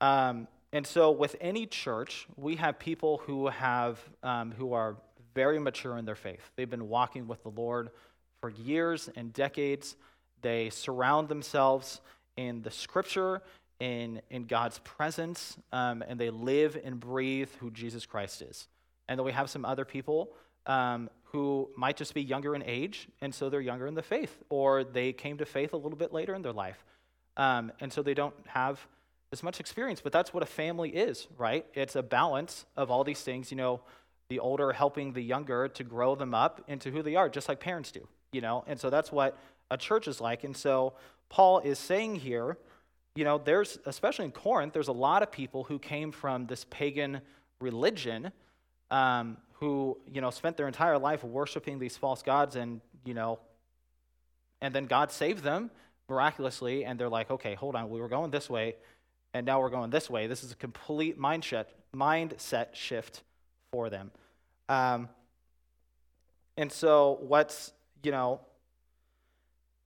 Um, 0.00 0.48
and 0.72 0.86
so, 0.86 1.10
with 1.10 1.34
any 1.40 1.66
church, 1.66 2.26
we 2.36 2.56
have 2.56 2.78
people 2.78 3.18
who 3.24 3.48
have 3.48 3.98
um, 4.22 4.52
who 4.52 4.72
are 4.72 4.96
very 5.34 5.58
mature 5.58 5.96
in 5.96 6.04
their 6.04 6.14
faith. 6.14 6.50
They've 6.56 6.70
been 6.70 6.88
walking 6.88 7.26
with 7.26 7.42
the 7.42 7.50
Lord 7.50 7.90
for 8.40 8.50
years 8.50 9.08
and 9.16 9.32
decades. 9.32 9.96
They 10.42 10.70
surround 10.70 11.28
themselves 11.28 12.00
in 12.40 12.62
the 12.62 12.70
Scripture, 12.70 13.42
in 13.80 14.22
in 14.30 14.44
God's 14.44 14.78
presence, 14.80 15.58
um, 15.72 16.02
and 16.08 16.18
they 16.18 16.30
live 16.30 16.78
and 16.82 16.98
breathe 16.98 17.50
who 17.60 17.70
Jesus 17.70 18.06
Christ 18.06 18.42
is. 18.42 18.68
And 19.08 19.18
then 19.18 19.24
we 19.24 19.32
have 19.32 19.50
some 19.50 19.64
other 19.64 19.84
people 19.84 20.30
um, 20.66 21.10
who 21.24 21.68
might 21.76 21.96
just 21.96 22.14
be 22.14 22.22
younger 22.22 22.54
in 22.54 22.62
age, 22.62 23.08
and 23.20 23.34
so 23.34 23.50
they're 23.50 23.60
younger 23.60 23.86
in 23.86 23.94
the 23.94 24.02
faith, 24.02 24.36
or 24.48 24.84
they 24.84 25.12
came 25.12 25.36
to 25.38 25.44
faith 25.44 25.72
a 25.72 25.76
little 25.76 25.98
bit 25.98 26.12
later 26.12 26.34
in 26.34 26.42
their 26.42 26.52
life, 26.52 26.84
um, 27.36 27.72
and 27.80 27.92
so 27.92 28.02
they 28.02 28.14
don't 28.14 28.34
have 28.46 28.86
as 29.32 29.42
much 29.42 29.60
experience. 29.60 30.00
But 30.00 30.12
that's 30.12 30.32
what 30.32 30.42
a 30.42 30.46
family 30.46 30.90
is, 30.90 31.28
right? 31.36 31.66
It's 31.74 31.96
a 31.96 32.02
balance 32.02 32.64
of 32.76 32.90
all 32.90 33.04
these 33.04 33.22
things. 33.22 33.50
You 33.50 33.58
know, 33.58 33.80
the 34.28 34.38
older 34.38 34.72
helping 34.72 35.12
the 35.12 35.22
younger 35.22 35.68
to 35.68 35.84
grow 35.84 36.14
them 36.14 36.34
up 36.34 36.64
into 36.68 36.90
who 36.90 37.02
they 37.02 37.16
are, 37.16 37.28
just 37.28 37.48
like 37.48 37.60
parents 37.60 37.90
do. 37.92 38.06
You 38.32 38.40
know, 38.40 38.64
and 38.66 38.78
so 38.78 38.90
that's 38.90 39.10
what 39.10 39.36
a 39.70 39.76
church 39.76 40.08
is 40.08 40.20
like. 40.20 40.44
And 40.44 40.56
so 40.56 40.94
Paul 41.28 41.60
is 41.60 41.78
saying 41.78 42.16
here, 42.16 42.58
you 43.14 43.24
know, 43.24 43.38
there's 43.38 43.78
especially 43.86 44.26
in 44.26 44.32
Corinth, 44.32 44.72
there's 44.72 44.88
a 44.88 44.92
lot 44.92 45.22
of 45.22 45.30
people 45.32 45.64
who 45.64 45.78
came 45.78 46.12
from 46.12 46.46
this 46.46 46.64
pagan 46.70 47.20
religion. 47.60 48.32
Um, 48.90 49.36
who, 49.60 49.98
you 50.10 50.22
know, 50.22 50.30
spent 50.30 50.56
their 50.56 50.66
entire 50.66 50.98
life 50.98 51.22
worshiping 51.22 51.78
these 51.78 51.96
false 51.96 52.22
gods 52.22 52.56
and, 52.56 52.80
you 53.04 53.12
know, 53.12 53.38
and 54.62 54.74
then 54.74 54.86
God 54.86 55.12
saved 55.12 55.44
them 55.44 55.70
miraculously, 56.08 56.84
and 56.84 56.98
they're 56.98 57.08
like, 57.08 57.30
okay, 57.30 57.54
hold 57.54 57.76
on, 57.76 57.88
we 57.88 58.00
were 58.00 58.08
going 58.08 58.30
this 58.30 58.50
way, 58.50 58.76
and 59.32 59.46
now 59.46 59.60
we're 59.60 59.70
going 59.70 59.90
this 59.90 60.10
way. 60.10 60.26
This 60.26 60.42
is 60.42 60.52
a 60.52 60.56
complete 60.56 61.18
mindset, 61.18 61.66
mindset 61.94 62.74
shift 62.74 63.22
for 63.72 63.88
them. 63.88 64.10
Um, 64.68 65.08
and 66.56 66.70
so, 66.70 67.18
what's, 67.20 67.72
you 68.02 68.10
know, 68.10 68.40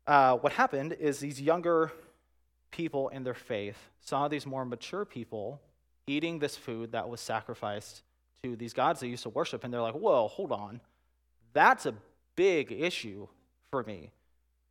uh, 0.06 0.36
what 0.36 0.52
happened 0.52 0.92
is 0.98 1.18
these 1.18 1.40
younger 1.40 1.92
people 2.70 3.08
in 3.08 3.24
their 3.24 3.34
faith 3.34 3.78
saw 4.00 4.28
these 4.28 4.46
more 4.46 4.64
mature 4.64 5.04
people 5.04 5.60
eating 6.06 6.38
this 6.38 6.56
food 6.56 6.92
that 6.92 7.08
was 7.08 7.20
sacrificed 7.20 8.02
to 8.42 8.56
these 8.56 8.72
gods 8.72 9.00
they 9.00 9.06
used 9.06 9.22
to 9.22 9.30
worship, 9.30 9.64
and 9.64 9.72
they're 9.72 9.80
like, 9.80 9.94
whoa, 9.94 10.28
hold 10.28 10.52
on. 10.52 10.80
That's 11.52 11.86
a 11.86 11.94
big 12.36 12.72
issue 12.72 13.28
for 13.70 13.82
me. 13.82 14.10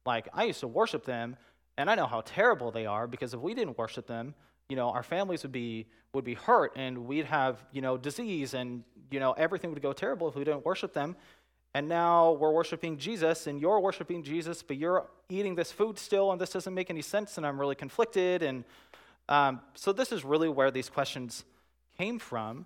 Like, 0.05 0.27
I 0.33 0.43
used 0.45 0.59
to 0.59 0.67
worship 0.67 1.05
them, 1.05 1.37
and 1.77 1.89
I 1.89 1.95
know 1.95 2.05
how 2.05 2.21
terrible 2.21 2.71
they 2.71 2.85
are 2.85 3.07
because 3.07 3.33
if 3.33 3.39
we 3.39 3.53
didn't 3.53 3.77
worship 3.77 4.05
them, 4.05 4.35
you 4.69 4.75
know, 4.75 4.89
our 4.89 5.03
families 5.03 5.43
would 5.43 5.51
be 5.51 5.87
would 6.13 6.23
be 6.23 6.35
hurt 6.35 6.73
and 6.75 7.05
we'd 7.05 7.25
have, 7.25 7.65
you 7.71 7.81
know, 7.81 7.97
disease 7.97 8.53
and, 8.53 8.83
you 9.09 9.19
know, 9.19 9.31
everything 9.31 9.71
would 9.71 9.81
go 9.81 9.93
terrible 9.93 10.29
if 10.29 10.35
we 10.35 10.43
didn't 10.43 10.63
worship 10.63 10.93
them. 10.93 11.15
And 11.73 11.89
now 11.89 12.33
we're 12.33 12.51
worshiping 12.51 12.97
Jesus 12.97 13.47
and 13.47 13.59
you're 13.59 13.79
worshiping 13.79 14.23
Jesus, 14.23 14.61
but 14.61 14.77
you're 14.77 15.07
eating 15.29 15.55
this 15.55 15.71
food 15.71 15.97
still 15.97 16.31
and 16.31 16.39
this 16.39 16.51
doesn't 16.51 16.73
make 16.73 16.89
any 16.89 17.01
sense 17.01 17.37
and 17.37 17.45
I'm 17.45 17.59
really 17.59 17.75
conflicted. 17.75 18.43
And 18.43 18.63
um, 19.27 19.61
so 19.73 19.91
this 19.91 20.11
is 20.11 20.23
really 20.23 20.49
where 20.49 20.69
these 20.69 20.89
questions 20.89 21.45
came 21.97 22.19
from. 22.19 22.65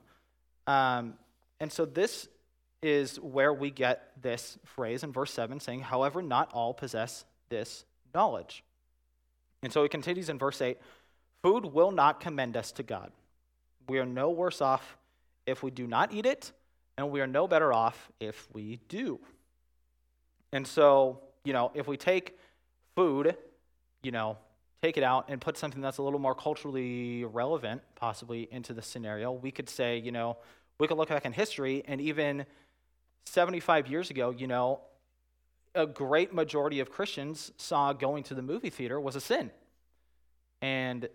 Um, 0.65 1.13
and 1.59 1.71
so 1.71 1.85
this 1.85 2.27
is 2.81 3.19
where 3.19 3.53
we 3.53 3.71
get 3.71 4.11
this 4.21 4.57
phrase 4.65 5.03
in 5.03 5.11
verse 5.11 5.31
7 5.33 5.59
saying, 5.59 5.81
however, 5.81 6.21
not 6.21 6.51
all 6.53 6.73
possess 6.73 7.25
this 7.49 7.85
knowledge. 8.13 8.63
And 9.63 9.71
so 9.71 9.83
it 9.83 9.91
continues 9.91 10.29
in 10.29 10.37
verse 10.37 10.61
8 10.61 10.77
food 11.43 11.65
will 11.65 11.91
not 11.91 12.19
commend 12.19 12.57
us 12.57 12.71
to 12.73 12.83
God. 12.83 13.11
We 13.87 13.99
are 13.99 14.05
no 14.05 14.29
worse 14.29 14.61
off 14.61 14.97
if 15.45 15.63
we 15.63 15.71
do 15.71 15.87
not 15.87 16.11
eat 16.11 16.25
it, 16.25 16.51
and 16.98 17.12
we 17.12 17.22
are 17.22 17.27
no 17.27 17.48
better 17.48 17.72
off 17.72 18.12
if 18.20 18.48
we 18.54 18.80
do. 18.89 19.20
And 20.51 20.66
so, 20.66 21.22
you 21.44 21.54
know, 21.54 21.72
if 21.74 21.88
we 21.88 21.98
take 21.98 22.38
food, 22.96 23.36
you 24.01 24.12
know, 24.12 24.38
take 24.82 24.98
it 24.98 25.04
out 25.04 25.25
and 25.30 25.39
put 25.39 25.58
something 25.58 25.82
that's 25.82 25.98
a 25.98 26.04
little 26.04 26.20
more 26.20 26.36
culturally 26.36 27.24
relevant, 27.25 27.82
possibly, 27.96 28.48
into 28.51 28.74
the 28.74 28.82
scenario, 28.82 29.32
we 29.32 29.51
could 29.51 29.70
say, 29.70 29.98
you 29.98 30.12
know, 30.12 30.38
we 30.80 30.88
could 30.88 30.98
look 30.98 31.10
back 31.10 31.25
in 31.25 31.34
history 31.34 31.84
and 31.88 32.00
even 32.01 32.46
75 33.25 33.88
years 33.88 34.10
ago, 34.10 34.30
you 34.30 34.48
know, 34.48 34.82
a 35.75 35.86
great 35.86 36.34
majority 36.34 36.80
of 36.80 36.89
Christians 36.89 37.51
saw 37.58 37.94
going 37.94 38.24
to 38.24 38.34
the 38.34 38.42
movie 38.42 38.70
theater 38.70 39.00
was 39.00 39.16
a 39.16 39.22
sin. 39.22 39.51
And, 40.62 41.08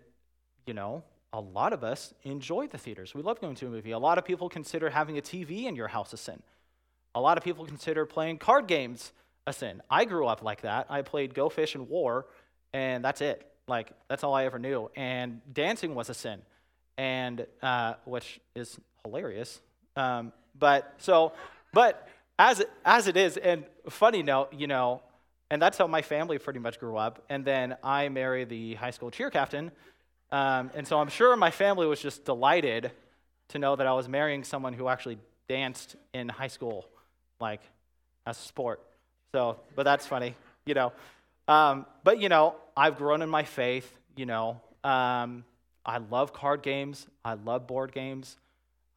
you 0.65 0.73
know, 0.73 1.03
a 1.33 1.41
lot 1.41 1.73
of 1.73 1.83
us 1.83 2.13
enjoy 2.21 2.67
the 2.67 2.77
theaters. 2.77 3.15
We 3.15 3.23
love 3.23 3.41
going 3.41 3.55
to 3.55 3.65
a 3.67 3.69
movie. 3.69 3.91
A 3.91 3.99
lot 3.99 4.19
of 4.19 4.23
people 4.23 4.47
consider 4.47 4.91
having 4.91 5.17
a 5.17 5.21
TV 5.21 5.65
in 5.65 5.75
your 5.75 5.87
house 5.87 6.13
a 6.13 6.17
sin. 6.17 6.41
A 7.15 7.19
lot 7.19 7.37
of 7.37 7.43
people 7.43 7.65
consider 7.65 8.05
playing 8.05 8.37
card 8.37 8.67
games 8.67 9.11
a 9.47 9.51
sin. 9.51 9.81
I 9.89 10.05
grew 10.05 10.27
up 10.27 10.43
like 10.43 10.61
that. 10.61 10.85
I 10.89 11.01
played 11.01 11.33
Go 11.33 11.49
Fish 11.49 11.73
and 11.73 11.89
War, 11.89 12.27
and 12.71 13.03
that's 13.03 13.19
it. 13.19 13.45
Like, 13.67 13.91
that's 14.07 14.23
all 14.23 14.33
I 14.35 14.45
ever 14.45 14.59
knew. 14.59 14.91
And 14.95 15.41
dancing 15.51 15.95
was 15.95 16.09
a 16.09 16.13
sin, 16.13 16.41
and 16.97 17.45
uh, 17.63 17.95
which 18.05 18.39
is 18.55 18.79
hilarious. 19.03 19.59
Um, 19.95 20.31
but 20.57 20.93
so, 20.99 21.33
but 21.73 22.07
as 22.37 22.59
it, 22.59 22.69
as 22.85 23.07
it 23.07 23.17
is, 23.17 23.37
and 23.37 23.65
funny 23.89 24.21
note, 24.21 24.53
you 24.53 24.67
know, 24.67 25.01
and 25.49 25.61
that's 25.61 25.77
how 25.77 25.87
my 25.87 26.01
family 26.01 26.37
pretty 26.37 26.59
much 26.59 26.79
grew 26.79 26.97
up. 26.97 27.23
And 27.29 27.43
then 27.43 27.75
I 27.83 28.09
married 28.09 28.49
the 28.49 28.75
high 28.75 28.91
school 28.91 29.11
cheer 29.11 29.29
captain, 29.29 29.71
um, 30.33 30.71
and 30.75 30.85
so 30.85 30.99
I'm 30.99 31.07
sure 31.07 31.35
my 31.37 31.51
family 31.51 31.87
was 31.87 32.01
just 32.01 32.25
delighted 32.25 32.91
to 33.49 33.59
know 33.59 33.75
that 33.75 33.87
I 33.87 33.93
was 33.93 34.09
marrying 34.09 34.43
someone 34.43 34.73
who 34.73 34.89
actually 34.89 35.17
danced 35.47 35.95
in 36.13 36.27
high 36.27 36.47
school, 36.47 36.85
like 37.39 37.61
as 38.25 38.37
a 38.37 38.41
sport. 38.41 38.81
So, 39.31 39.59
but 39.75 39.83
that's 39.83 40.05
funny, 40.05 40.35
you 40.65 40.73
know. 40.73 40.91
Um, 41.47 41.85
but 42.03 42.19
you 42.19 42.27
know, 42.27 42.55
I've 42.75 42.97
grown 42.97 43.21
in 43.21 43.29
my 43.29 43.43
faith. 43.43 43.97
You 44.17 44.25
know, 44.25 44.59
um, 44.83 45.45
I 45.85 45.99
love 45.99 46.33
card 46.33 46.63
games. 46.63 47.07
I 47.23 47.35
love 47.35 47.67
board 47.67 47.93
games. 47.93 48.35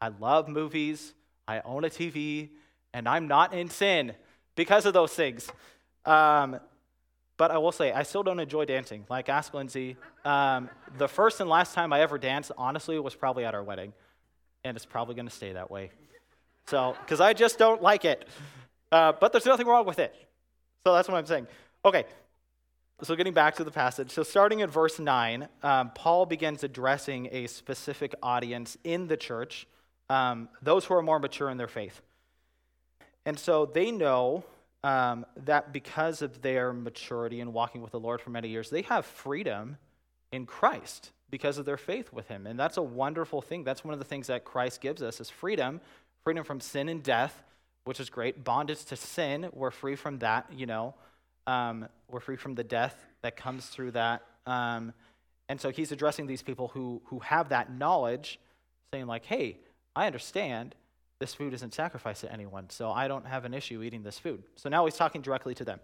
I 0.00 0.08
love 0.08 0.48
movies, 0.48 1.14
I 1.48 1.60
own 1.60 1.84
a 1.84 1.88
TV, 1.88 2.50
and 2.92 3.08
I'm 3.08 3.28
not 3.28 3.54
in 3.54 3.68
sin 3.68 4.12
because 4.54 4.86
of 4.86 4.92
those 4.92 5.12
things. 5.12 5.48
Um, 6.04 6.60
but 7.36 7.50
I 7.50 7.58
will 7.58 7.72
say, 7.72 7.92
I 7.92 8.02
still 8.02 8.22
don't 8.22 8.40
enjoy 8.40 8.64
dancing. 8.64 9.04
Like, 9.08 9.28
ask 9.28 9.52
Lindsay. 9.52 9.96
Um, 10.24 10.70
the 10.98 11.08
first 11.08 11.40
and 11.40 11.50
last 11.50 11.74
time 11.74 11.92
I 11.92 12.00
ever 12.00 12.18
danced, 12.18 12.52
honestly, 12.56 12.98
was 12.98 13.14
probably 13.14 13.44
at 13.44 13.54
our 13.54 13.62
wedding. 13.62 13.92
And 14.64 14.76
it's 14.76 14.86
probably 14.86 15.14
going 15.14 15.28
to 15.28 15.34
stay 15.34 15.52
that 15.52 15.70
way. 15.70 15.90
So, 16.66 16.96
because 17.00 17.20
I 17.20 17.32
just 17.32 17.58
don't 17.58 17.82
like 17.82 18.04
it. 18.04 18.26
Uh, 18.90 19.12
but 19.12 19.32
there's 19.32 19.46
nothing 19.46 19.66
wrong 19.66 19.86
with 19.86 19.98
it. 19.98 20.14
So 20.84 20.94
that's 20.94 21.08
what 21.08 21.16
I'm 21.16 21.26
saying. 21.26 21.46
Okay, 21.84 22.04
so, 23.02 23.14
getting 23.14 23.34
back 23.34 23.56
to 23.56 23.64
the 23.64 23.70
passage, 23.70 24.10
so 24.10 24.22
starting 24.22 24.60
in 24.60 24.70
verse 24.70 24.98
9, 24.98 25.48
um, 25.62 25.90
Paul 25.94 26.24
begins 26.24 26.64
addressing 26.64 27.28
a 27.30 27.46
specific 27.46 28.14
audience 28.22 28.78
in 28.84 29.06
the 29.06 29.18
church, 29.18 29.66
um, 30.08 30.48
those 30.62 30.86
who 30.86 30.94
are 30.94 31.02
more 31.02 31.18
mature 31.18 31.50
in 31.50 31.58
their 31.58 31.68
faith. 31.68 32.00
And 33.26 33.38
so 33.38 33.66
they 33.66 33.90
know 33.90 34.44
um, 34.86 35.26
that 35.46 35.72
because 35.72 36.22
of 36.22 36.42
their 36.42 36.72
maturity 36.72 37.40
and 37.40 37.52
walking 37.52 37.82
with 37.82 37.90
the 37.90 37.98
Lord 37.98 38.20
for 38.20 38.30
many 38.30 38.48
years, 38.48 38.70
they 38.70 38.82
have 38.82 39.04
freedom 39.04 39.78
in 40.30 40.46
Christ 40.46 41.10
because 41.28 41.58
of 41.58 41.64
their 41.64 41.76
faith 41.76 42.12
with 42.12 42.28
Him. 42.28 42.46
And 42.46 42.56
that's 42.56 42.76
a 42.76 42.82
wonderful 42.82 43.42
thing. 43.42 43.64
That's 43.64 43.84
one 43.84 43.94
of 43.94 43.98
the 43.98 44.04
things 44.04 44.28
that 44.28 44.44
Christ 44.44 44.80
gives 44.80 45.02
us 45.02 45.20
is 45.20 45.28
freedom, 45.28 45.80
freedom 46.22 46.44
from 46.44 46.60
sin 46.60 46.88
and 46.88 47.02
death, 47.02 47.42
which 47.82 47.98
is 47.98 48.08
great. 48.08 48.44
Bondage 48.44 48.84
to 48.84 48.94
sin, 48.94 49.48
we're 49.52 49.72
free 49.72 49.96
from 49.96 50.20
that, 50.20 50.46
you 50.54 50.66
know. 50.66 50.94
Um, 51.48 51.88
we're 52.08 52.20
free 52.20 52.36
from 52.36 52.54
the 52.54 52.62
death 52.62 52.96
that 53.22 53.36
comes 53.36 53.66
through 53.66 53.90
that. 53.90 54.22
Um, 54.46 54.92
and 55.48 55.60
so 55.60 55.70
he's 55.70 55.90
addressing 55.90 56.28
these 56.28 56.42
people 56.42 56.68
who, 56.68 57.02
who 57.06 57.18
have 57.18 57.48
that 57.48 57.72
knowledge, 57.72 58.38
saying, 58.94 59.08
like, 59.08 59.24
hey, 59.24 59.58
I 59.96 60.06
understand 60.06 60.76
this 61.18 61.34
food 61.34 61.54
isn't 61.54 61.72
sacrificed 61.72 62.20
to 62.22 62.32
anyone, 62.32 62.68
so 62.68 62.90
I 62.90 63.08
don't 63.08 63.26
have 63.26 63.44
an 63.44 63.54
issue 63.54 63.82
eating 63.82 64.02
this 64.02 64.18
food. 64.18 64.42
So 64.56 64.68
now 64.68 64.84
he's 64.84 64.96
talking 64.96 65.22
directly 65.22 65.54
to 65.54 65.64
them. 65.64 65.80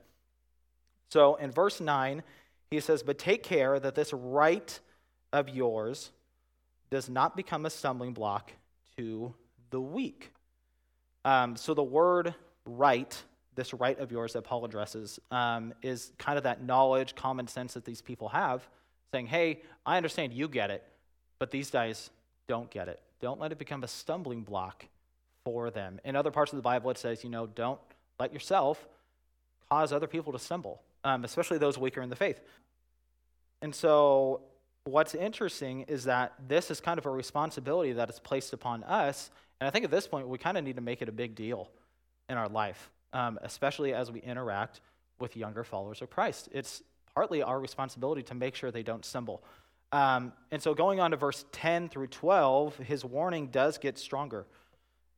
So 1.09 1.37
in 1.37 1.51
verse 1.51 1.81
9, 1.81 2.23
he 2.71 2.81
says, 2.81 3.03
But 3.03 3.19
take 3.19 3.43
care 3.43 3.81
that 3.81 3.95
this 3.95 4.12
right 4.12 4.79
of 5.33 5.49
yours 5.49 6.11
does 6.91 7.09
not 7.09 7.37
become 7.37 7.65
a 7.65 7.71
stumbling 7.71 8.12
block 8.12 8.53
to 8.99 9.35
the 9.71 9.81
weak. 9.81 10.33
Um, 11.25 11.57
so 11.57 11.73
the 11.73 11.83
word 11.83 12.35
right, 12.67 13.23
this 13.55 13.73
right 13.73 13.99
of 13.99 14.12
yours 14.12 14.35
that 14.35 14.43
Paul 14.43 14.65
addresses, 14.67 15.19
um, 15.31 15.73
is 15.83 16.12
kind 16.19 16.37
of 16.37 16.45
that 16.45 16.62
knowledge, 16.62 17.15
common 17.15 17.47
sense 17.47 17.75
that 17.75 17.87
these 17.87 18.03
people 18.03 18.29
have, 18.29 18.69
saying, 19.12 19.27
Hey, 19.27 19.62
I 19.87 19.97
understand 19.97 20.35
you 20.35 20.49
get 20.49 20.71
it, 20.71 20.85
but 21.39 21.51
these 21.51 21.71
guys 21.71 22.11
don't 22.49 22.71
get 22.71 22.89
it. 22.89 23.01
Don't 23.21 23.41
let 23.41 23.53
it 23.53 23.59
become 23.59 23.83
a 23.83 23.89
stumbling 23.89 24.43
block 24.43 24.87
for 25.45 25.71
them. 25.71 26.01
In 26.05 26.17
other 26.17 26.31
parts 26.31 26.53
of 26.53 26.57
the 26.57 26.63
Bible, 26.63 26.91
it 26.91 26.99
says, 26.99 27.25
you 27.25 27.31
know, 27.31 27.47
don't 27.47 27.81
let 28.19 28.33
yourself 28.33 28.87
cause 29.71 29.93
other 29.93 30.07
people 30.07 30.33
to 30.33 30.39
stumble, 30.39 30.83
um, 31.05 31.25
especially 31.25 31.59
those 31.59 31.79
weaker 31.79 32.03
in 32.03 32.11
the 32.11 32.17
faith. 32.17 32.41
And 33.61 33.75
so, 33.75 34.43
what's 34.85 35.15
interesting 35.15 35.83
is 35.83 36.05
that 36.05 36.33
this 36.49 36.71
is 36.71 36.81
kind 36.81 36.99
of 36.99 37.07
a 37.07 37.11
responsibility 37.11 37.93
that 37.93 38.11
is 38.11 38.19
placed 38.19 38.53
upon 38.53 38.83
us. 38.85 39.31
And 39.61 39.69
I 39.69 39.71
think 39.71 39.85
at 39.85 39.91
this 39.91 40.07
point, 40.07 40.29
we 40.29 40.39
kind 40.39 40.59
of 40.59 40.65
need 40.65 40.77
to 40.77 40.83
make 40.83 41.03
it 41.03 41.09
a 41.09 41.13
big 41.13 41.35
deal 41.35 41.71
in 42.29 42.37
our 42.37 42.49
life, 42.49 42.91
um, 43.13 43.39
especially 43.43 43.95
as 43.95 44.11
we 44.11 44.21
interact 44.21 44.81
with 45.21 45.37
younger 45.37 45.63
followers 45.63 46.03
of 46.03 46.11
Christ. 46.11 46.49
It's 46.53 46.83
partly 47.15 47.43
our 47.43 47.61
responsibility 47.61 48.23
to 48.25 48.35
make 48.35 48.55
sure 48.57 48.71
they 48.71 48.83
don't 48.83 49.05
stumble. 49.05 49.45
Um, 49.93 50.33
and 50.51 50.63
so, 50.63 50.75
going 50.75 51.01
on 51.01 51.13
to 51.13 51.17
verse 51.17 51.45
10 51.53 51.89
through 51.89 52.09
12, 52.09 52.79
his 52.79 53.05
warning 53.05 53.49
does 53.49 53.79
get 53.79 53.99
stronger. 53.99 54.47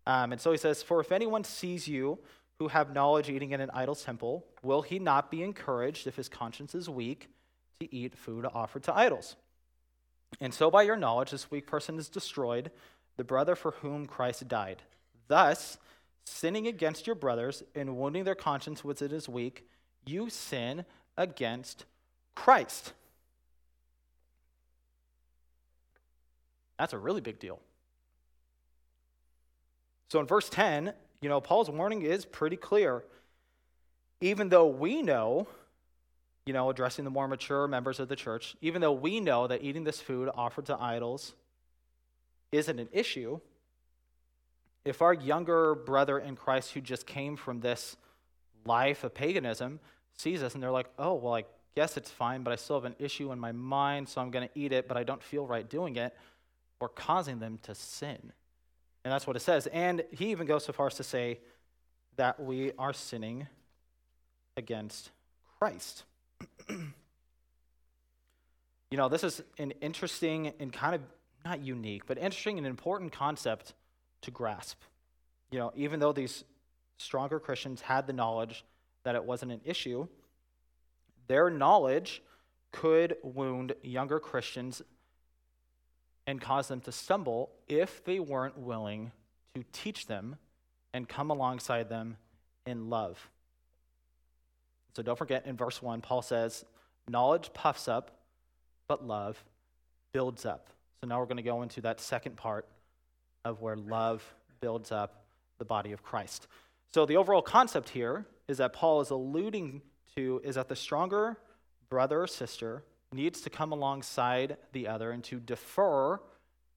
Um, 0.06 0.32
and 0.32 0.40
so 0.40 0.52
he 0.52 0.58
says, 0.58 0.82
For 0.82 1.00
if 1.00 1.12
anyone 1.12 1.44
sees 1.44 1.88
you 1.88 2.18
who 2.58 2.68
have 2.68 2.94
knowledge 2.94 3.28
eating 3.28 3.52
in 3.52 3.60
an 3.60 3.70
idol's 3.70 4.04
temple, 4.04 4.44
will 4.62 4.82
he 4.82 4.98
not 4.98 5.30
be 5.30 5.42
encouraged 5.42 6.06
if 6.06 6.16
his 6.16 6.28
conscience 6.28 6.74
is 6.74 6.88
weak 6.88 7.28
to 7.80 7.92
eat 7.94 8.16
food 8.16 8.46
offered 8.52 8.82
to 8.84 8.94
idols? 8.94 9.36
And 10.40 10.52
so 10.52 10.70
by 10.70 10.82
your 10.82 10.96
knowledge, 10.96 11.30
this 11.30 11.50
weak 11.50 11.66
person 11.66 11.98
is 11.98 12.08
destroyed, 12.08 12.70
the 13.16 13.24
brother 13.24 13.54
for 13.54 13.72
whom 13.72 14.06
Christ 14.06 14.46
died. 14.48 14.82
Thus, 15.28 15.78
sinning 16.24 16.66
against 16.66 17.06
your 17.06 17.16
brothers 17.16 17.62
and 17.74 17.96
wounding 17.96 18.24
their 18.24 18.34
conscience 18.34 18.82
which 18.84 19.02
it 19.02 19.12
is 19.12 19.28
weak, 19.28 19.68
you 20.06 20.28
sin 20.28 20.84
against 21.16 21.84
Christ. 22.34 22.92
That's 26.78 26.92
a 26.92 26.98
really 26.98 27.20
big 27.20 27.38
deal. 27.38 27.60
So 30.14 30.20
in 30.20 30.26
verse 30.26 30.48
10, 30.48 30.92
you 31.22 31.28
know, 31.28 31.40
Paul's 31.40 31.68
warning 31.68 32.02
is 32.02 32.24
pretty 32.24 32.54
clear. 32.54 33.02
Even 34.20 34.48
though 34.48 34.68
we 34.68 35.02
know, 35.02 35.48
you 36.46 36.52
know, 36.52 36.70
addressing 36.70 37.04
the 37.04 37.10
more 37.10 37.26
mature 37.26 37.66
members 37.66 37.98
of 37.98 38.08
the 38.08 38.14
church, 38.14 38.54
even 38.60 38.80
though 38.80 38.92
we 38.92 39.18
know 39.18 39.48
that 39.48 39.64
eating 39.64 39.82
this 39.82 40.00
food 40.00 40.30
offered 40.36 40.66
to 40.66 40.80
idols 40.80 41.32
isn't 42.52 42.78
an 42.78 42.88
issue, 42.92 43.40
if 44.84 45.02
our 45.02 45.12
younger 45.12 45.74
brother 45.74 46.20
in 46.20 46.36
Christ 46.36 46.70
who 46.74 46.80
just 46.80 47.08
came 47.08 47.36
from 47.36 47.58
this 47.58 47.96
life 48.64 49.02
of 49.02 49.14
paganism 49.14 49.80
sees 50.16 50.44
us 50.44 50.54
and 50.54 50.62
they're 50.62 50.70
like, 50.70 50.90
oh, 50.96 51.14
well, 51.14 51.34
I 51.34 51.44
guess 51.74 51.96
it's 51.96 52.08
fine, 52.08 52.44
but 52.44 52.52
I 52.52 52.54
still 52.54 52.76
have 52.76 52.84
an 52.84 52.94
issue 53.00 53.32
in 53.32 53.40
my 53.40 53.50
mind, 53.50 54.08
so 54.08 54.20
I'm 54.20 54.30
going 54.30 54.46
to 54.46 54.56
eat 54.56 54.70
it, 54.70 54.86
but 54.86 54.96
I 54.96 55.02
don't 55.02 55.24
feel 55.24 55.44
right 55.44 55.68
doing 55.68 55.96
it, 55.96 56.16
we're 56.80 56.86
causing 56.88 57.40
them 57.40 57.58
to 57.64 57.74
sin. 57.74 58.32
And 59.04 59.12
that's 59.12 59.26
what 59.26 59.36
it 59.36 59.40
says. 59.40 59.66
And 59.68 60.02
he 60.10 60.30
even 60.30 60.46
goes 60.46 60.64
so 60.64 60.72
far 60.72 60.86
as 60.86 60.94
to 60.94 61.04
say 61.04 61.40
that 62.16 62.40
we 62.40 62.72
are 62.78 62.92
sinning 62.92 63.46
against 64.56 65.10
Christ. 65.58 66.04
you 66.68 66.92
know, 68.92 69.08
this 69.08 69.24
is 69.24 69.42
an 69.58 69.72
interesting 69.82 70.52
and 70.58 70.72
kind 70.72 70.94
of 70.94 71.02
not 71.44 71.60
unique, 71.60 72.06
but 72.06 72.16
interesting 72.16 72.56
and 72.56 72.66
important 72.66 73.12
concept 73.12 73.74
to 74.22 74.30
grasp. 74.30 74.80
You 75.50 75.58
know, 75.58 75.72
even 75.76 76.00
though 76.00 76.12
these 76.12 76.44
stronger 76.96 77.38
Christians 77.38 77.82
had 77.82 78.06
the 78.06 78.12
knowledge 78.12 78.64
that 79.02 79.14
it 79.14 79.24
wasn't 79.24 79.52
an 79.52 79.60
issue, 79.64 80.08
their 81.26 81.50
knowledge 81.50 82.22
could 82.72 83.16
wound 83.22 83.74
younger 83.82 84.18
Christians 84.18 84.82
and 86.26 86.40
cause 86.40 86.68
them 86.68 86.80
to 86.80 86.92
stumble 86.92 87.50
if 87.68 88.04
they 88.04 88.18
weren't 88.18 88.58
willing 88.58 89.12
to 89.54 89.64
teach 89.72 90.06
them 90.06 90.36
and 90.92 91.08
come 91.08 91.30
alongside 91.30 91.88
them 91.88 92.16
in 92.66 92.88
love. 92.88 93.30
So 94.94 95.02
don't 95.02 95.18
forget 95.18 95.46
in 95.46 95.56
verse 95.56 95.82
1, 95.82 96.00
Paul 96.00 96.22
says, 96.22 96.64
Knowledge 97.08 97.52
puffs 97.52 97.88
up, 97.88 98.12
but 98.88 99.06
love 99.06 99.42
builds 100.12 100.46
up. 100.46 100.68
So 101.00 101.08
now 101.08 101.18
we're 101.18 101.26
going 101.26 101.36
to 101.36 101.42
go 101.42 101.62
into 101.62 101.80
that 101.82 102.00
second 102.00 102.36
part 102.36 102.66
of 103.44 103.60
where 103.60 103.76
love 103.76 104.22
builds 104.60 104.90
up 104.90 105.24
the 105.58 105.64
body 105.64 105.92
of 105.92 106.02
Christ. 106.02 106.46
So 106.94 107.04
the 107.04 107.16
overall 107.16 107.42
concept 107.42 107.90
here 107.90 108.24
is 108.48 108.58
that 108.58 108.72
Paul 108.72 109.00
is 109.00 109.10
alluding 109.10 109.82
to 110.16 110.40
is 110.44 110.54
that 110.54 110.68
the 110.68 110.76
stronger 110.76 111.36
brother 111.88 112.22
or 112.22 112.26
sister 112.26 112.84
needs 113.14 113.40
to 113.42 113.50
come 113.50 113.72
alongside 113.72 114.56
the 114.72 114.88
other 114.88 115.10
and 115.10 115.24
to 115.24 115.40
defer 115.40 116.20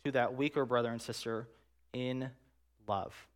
to 0.05 0.11
that 0.11 0.35
weaker 0.35 0.65
brother 0.65 0.89
and 0.89 1.01
sister 1.01 1.47
in 1.93 2.29
love. 2.87 3.27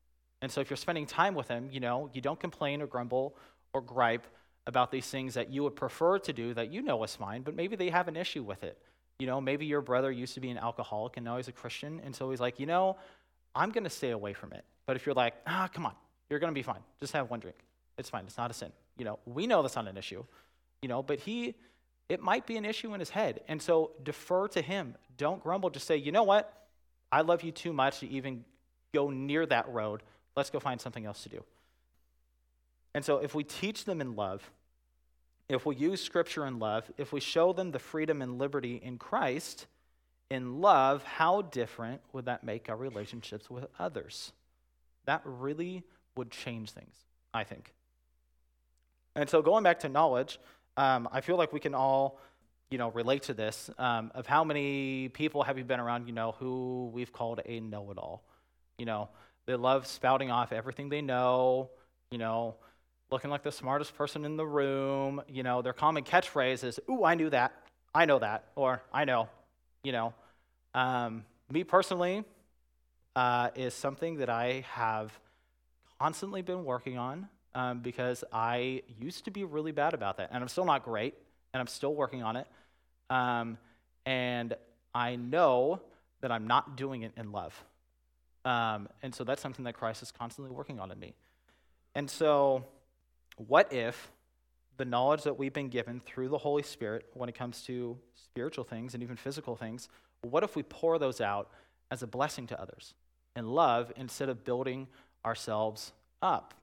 And 0.41 0.51
so 0.51 0.61
if 0.61 0.69
you're 0.69 0.77
spending 0.77 1.05
time 1.05 1.35
with 1.35 1.47
them, 1.47 1.69
you 1.71 1.79
know, 1.79 2.09
you 2.13 2.21
don't 2.21 2.39
complain 2.39 2.81
or 2.81 2.87
grumble 2.87 3.35
or 3.73 3.81
gripe 3.81 4.25
about 4.67 4.91
these 4.91 5.07
things 5.07 5.33
that 5.33 5.49
you 5.49 5.63
would 5.63 5.75
prefer 5.75 6.19
to 6.19 6.33
do 6.33 6.53
that 6.53 6.71
you 6.71 6.81
know 6.81 7.03
is 7.03 7.15
fine, 7.15 7.41
but 7.41 7.55
maybe 7.55 7.75
they 7.75 7.89
have 7.89 8.07
an 8.07 8.15
issue 8.15 8.43
with 8.43 8.63
it. 8.63 8.77
You 9.19 9.27
know, 9.27 9.41
maybe 9.41 9.65
your 9.65 9.81
brother 9.81 10.11
used 10.11 10.33
to 10.35 10.39
be 10.39 10.49
an 10.49 10.57
alcoholic 10.57 11.17
and 11.17 11.25
now 11.25 11.37
he's 11.37 11.47
a 11.47 11.51
Christian, 11.51 12.01
and 12.03 12.15
so 12.15 12.29
he's 12.31 12.39
like, 12.39 12.59
you 12.59 12.65
know, 12.65 12.97
I'm 13.53 13.71
going 13.71 13.83
to 13.83 13.89
stay 13.89 14.11
away 14.11 14.33
from 14.33 14.53
it. 14.53 14.63
But 14.85 14.95
if 14.95 15.05
you're 15.05 15.15
like, 15.15 15.35
ah, 15.45 15.69
come 15.71 15.85
on, 15.85 15.93
you're 16.29 16.39
going 16.39 16.51
to 16.51 16.57
be 16.57 16.63
fine. 16.63 16.79
Just 16.99 17.13
have 17.13 17.29
one 17.29 17.39
drink. 17.39 17.57
It's 17.97 18.09
fine. 18.09 18.25
It's 18.25 18.37
not 18.37 18.49
a 18.49 18.53
sin. 18.53 18.71
You 18.97 19.05
know, 19.05 19.19
we 19.25 19.45
know 19.47 19.61
that's 19.61 19.75
not 19.75 19.87
an 19.87 19.97
issue. 19.97 20.23
You 20.81 20.89
know, 20.89 21.03
but 21.03 21.19
he 21.19 21.55
it 22.11 22.21
might 22.21 22.45
be 22.45 22.57
an 22.57 22.65
issue 22.65 22.93
in 22.93 22.99
his 22.99 23.09
head. 23.09 23.39
And 23.47 23.61
so 23.61 23.91
defer 24.03 24.49
to 24.49 24.61
him. 24.61 24.95
Don't 25.15 25.41
grumble. 25.41 25.69
Just 25.69 25.87
say, 25.87 25.95
you 25.95 26.11
know 26.11 26.23
what? 26.23 26.67
I 27.09 27.21
love 27.21 27.41
you 27.41 27.53
too 27.53 27.71
much 27.71 28.01
to 28.01 28.09
even 28.09 28.43
go 28.93 29.09
near 29.09 29.45
that 29.45 29.69
road. 29.69 30.03
Let's 30.35 30.49
go 30.49 30.59
find 30.59 30.81
something 30.81 31.05
else 31.05 31.23
to 31.23 31.29
do. 31.29 31.45
And 32.93 33.05
so 33.05 33.19
if 33.19 33.33
we 33.33 33.45
teach 33.45 33.85
them 33.85 34.01
in 34.01 34.17
love, 34.17 34.51
if 35.47 35.65
we 35.65 35.77
use 35.77 36.03
scripture 36.03 36.45
in 36.45 36.59
love, 36.59 36.91
if 36.97 37.13
we 37.13 37.21
show 37.21 37.53
them 37.53 37.71
the 37.71 37.79
freedom 37.79 38.21
and 38.21 38.37
liberty 38.37 38.81
in 38.83 38.97
Christ, 38.97 39.67
in 40.29 40.59
love, 40.59 41.03
how 41.03 41.43
different 41.43 42.01
would 42.11 42.25
that 42.25 42.43
make 42.43 42.69
our 42.69 42.75
relationships 42.75 43.49
with 43.49 43.67
others? 43.79 44.33
That 45.05 45.21
really 45.23 45.83
would 46.17 46.29
change 46.29 46.71
things, 46.71 46.95
I 47.33 47.45
think. 47.45 47.73
And 49.15 49.29
so 49.29 49.41
going 49.41 49.63
back 49.63 49.79
to 49.79 49.89
knowledge, 49.89 50.39
um, 50.77 51.07
I 51.11 51.21
feel 51.21 51.37
like 51.37 51.53
we 51.53 51.59
can 51.59 51.75
all, 51.75 52.19
you 52.69 52.77
know, 52.77 52.89
relate 52.91 53.23
to 53.23 53.33
this. 53.33 53.69
Um, 53.77 54.11
of 54.15 54.27
how 54.27 54.43
many 54.43 55.09
people 55.09 55.43
have 55.43 55.57
you 55.57 55.63
been 55.63 55.79
around, 55.79 56.07
you 56.07 56.13
know, 56.13 56.33
who 56.39 56.89
we've 56.93 57.11
called 57.11 57.41
a 57.45 57.59
know-it-all? 57.59 58.23
You 58.77 58.85
know, 58.85 59.09
they 59.45 59.55
love 59.55 59.85
spouting 59.85 60.31
off 60.31 60.51
everything 60.51 60.89
they 60.89 61.01
know. 61.01 61.69
You 62.11 62.17
know, 62.17 62.55
looking 63.09 63.29
like 63.29 63.43
the 63.43 63.51
smartest 63.51 63.95
person 63.95 64.25
in 64.25 64.37
the 64.37 64.45
room. 64.45 65.21
You 65.27 65.43
know, 65.43 65.61
their 65.61 65.73
common 65.73 66.03
catchphrase 66.03 66.63
is, 66.63 66.79
"Ooh, 66.89 67.03
I 67.03 67.15
knew 67.15 67.29
that. 67.29 67.53
I 67.93 68.05
know 68.05 68.19
that," 68.19 68.45
or 68.55 68.81
"I 68.93 69.05
know." 69.05 69.29
You 69.83 69.91
know, 69.91 70.13
um, 70.73 71.25
me 71.49 71.63
personally 71.63 72.23
uh, 73.15 73.49
is 73.55 73.73
something 73.73 74.17
that 74.17 74.29
I 74.29 74.65
have 74.69 75.17
constantly 75.99 76.41
been 76.41 76.63
working 76.63 76.97
on 76.97 77.27
um, 77.55 77.79
because 77.79 78.23
I 78.31 78.83
used 78.99 79.25
to 79.25 79.31
be 79.31 79.43
really 79.43 79.71
bad 79.71 79.93
about 79.93 80.17
that. 80.17 80.29
And 80.31 80.41
I'm 80.41 80.47
still 80.47 80.65
not 80.65 80.83
great, 80.83 81.15
and 81.53 81.59
I'm 81.61 81.67
still 81.67 81.93
working 81.93 82.23
on 82.23 82.35
it. 82.35 82.47
Um, 83.09 83.57
and 84.05 84.55
I 84.93 85.15
know 85.15 85.81
that 86.21 86.31
I'm 86.31 86.47
not 86.47 86.77
doing 86.77 87.01
it 87.01 87.11
in 87.17 87.31
love. 87.31 87.63
Um, 88.45 88.89
and 89.03 89.13
so 89.13 89.23
that's 89.23 89.41
something 89.41 89.65
that 89.65 89.75
Christ 89.75 90.01
is 90.01 90.11
constantly 90.11 90.53
working 90.53 90.79
on 90.79 90.91
in 90.91 90.99
me. 90.99 91.13
And 91.93 92.09
so, 92.09 92.65
what 93.37 93.71
if 93.71 94.11
the 94.77 94.85
knowledge 94.85 95.23
that 95.23 95.37
we've 95.37 95.53
been 95.53 95.69
given 95.69 96.01
through 96.05 96.29
the 96.29 96.37
Holy 96.37 96.63
Spirit 96.63 97.05
when 97.13 97.29
it 97.29 97.35
comes 97.35 97.61
to 97.63 97.97
spiritual 98.15 98.63
things 98.63 98.93
and 98.93 99.03
even 99.03 99.15
physical 99.15 99.55
things, 99.55 99.89
what 100.21 100.43
if 100.43 100.55
we 100.55 100.63
pour 100.63 100.97
those 100.97 101.21
out 101.21 101.49
as 101.91 102.01
a 102.01 102.07
blessing 102.07 102.47
to 102.47 102.59
others 102.59 102.93
in 103.35 103.47
love 103.47 103.91
instead 103.95 104.29
of 104.29 104.43
building 104.43 104.87
ourselves 105.25 105.91
up? 106.21 106.53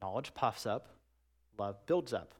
Knowledge 0.00 0.32
puffs 0.34 0.66
up, 0.66 0.88
love 1.58 1.76
builds 1.86 2.12
up. 2.12 2.32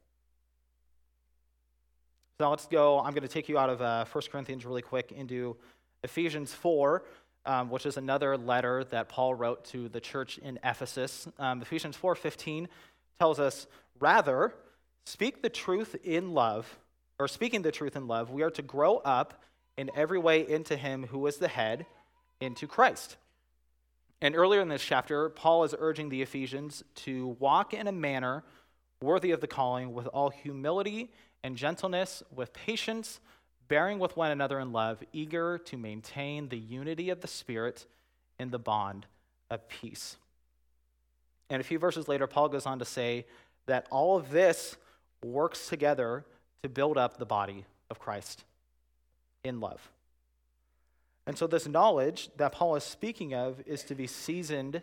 So 2.39 2.45
now 2.45 2.51
let's 2.51 2.67
go. 2.67 3.01
I'm 3.01 3.15
going 3.15 3.23
to 3.23 3.29
take 3.29 3.49
you 3.49 3.59
out 3.59 3.69
of 3.69 3.83
uh, 3.83 4.05
1 4.13 4.25
Corinthians 4.31 4.65
really 4.65 4.83
quick 4.83 5.11
into 5.11 5.57
Ephesians 6.05 6.55
4, 6.55 7.03
um, 7.47 7.71
which 7.71 7.85
is 7.85 7.97
another 7.97 8.37
letter 8.37 8.85
that 8.85 9.09
Paul 9.09 9.35
wrote 9.35 9.65
to 9.67 9.89
the 9.89 10.01
church 10.01 10.39
in 10.39 10.59
Ephesus. 10.63 11.27
Um, 11.39 11.63
Ephesians 11.63 11.97
4:15 11.97 12.69
tells 13.19 13.41
us, 13.41 13.67
"Rather, 13.99 14.55
speak 15.05 15.43
the 15.43 15.51
truth 15.51 15.97
in 16.05 16.33
love, 16.33 16.79
or 17.19 17.27
speaking 17.27 17.63
the 17.63 17.73
truth 17.73 17.97
in 17.97 18.07
love, 18.07 18.31
we 18.31 18.43
are 18.43 18.51
to 18.51 18.63
grow 18.63 18.99
up 18.99 19.43
in 19.77 19.91
every 19.97 20.19
way 20.19 20.49
into 20.49 20.77
Him 20.77 21.09
who 21.09 21.27
is 21.27 21.39
the 21.39 21.49
head, 21.49 21.87
into 22.41 22.69
Christ." 22.69 23.17
And 24.21 24.35
earlier 24.35 24.61
in 24.61 24.69
this 24.69 24.83
chapter, 24.83 25.29
Paul 25.29 25.65
is 25.65 25.75
urging 25.79 26.09
the 26.09 26.23
Ephesians 26.23 26.83
to 26.97 27.37
walk 27.39 27.73
in 27.73 27.87
a 27.87 27.93
manner 27.93 28.43
worthy 29.01 29.31
of 29.31 29.41
the 29.41 29.47
calling 29.47 29.93
with 29.93 30.07
all 30.09 30.31
humility 30.31 31.13
and 31.45 31.57
gentleness, 31.57 32.23
with 32.35 32.53
patience, 32.53 33.21
bearing 33.69 33.99
with 33.99 34.17
one 34.17 34.31
another 34.31 34.59
in 34.59 34.73
love, 34.73 35.03
eager 35.13 35.59
to 35.59 35.77
maintain 35.77 36.49
the 36.49 36.59
unity 36.59 37.11
of 37.11 37.21
the 37.21 37.29
Spirit 37.29 37.87
in 38.41 38.51
the 38.51 38.59
bond 38.59 39.07
of 39.51 39.69
peace. 39.69 40.17
And 41.49 41.61
a 41.61 41.65
few 41.65 41.79
verses 41.79 42.09
later, 42.09 42.27
Paul 42.27 42.49
goes 42.49 42.67
on 42.67 42.81
to 42.81 42.85
say 42.85 43.27
that 43.67 43.87
all 43.91 44.17
of 44.17 44.31
this 44.31 44.77
works 45.23 45.69
together 45.69 46.25
to 46.63 46.69
build 46.69 46.99
up 46.99 47.19
the 47.19 47.27
body 47.27 47.65
of 47.91 47.99
Christ 47.99 48.45
in 49.45 49.61
love. 49.61 49.91
And 51.29 51.37
so, 51.37 51.47
this 51.47 51.69
knowledge 51.69 52.31
that 52.39 52.53
Paul 52.53 52.75
is 52.75 52.85
speaking 52.85 53.35
of 53.35 53.61
is 53.67 53.85
to 53.85 53.95
be 53.95 54.07
seasoned 54.07 54.81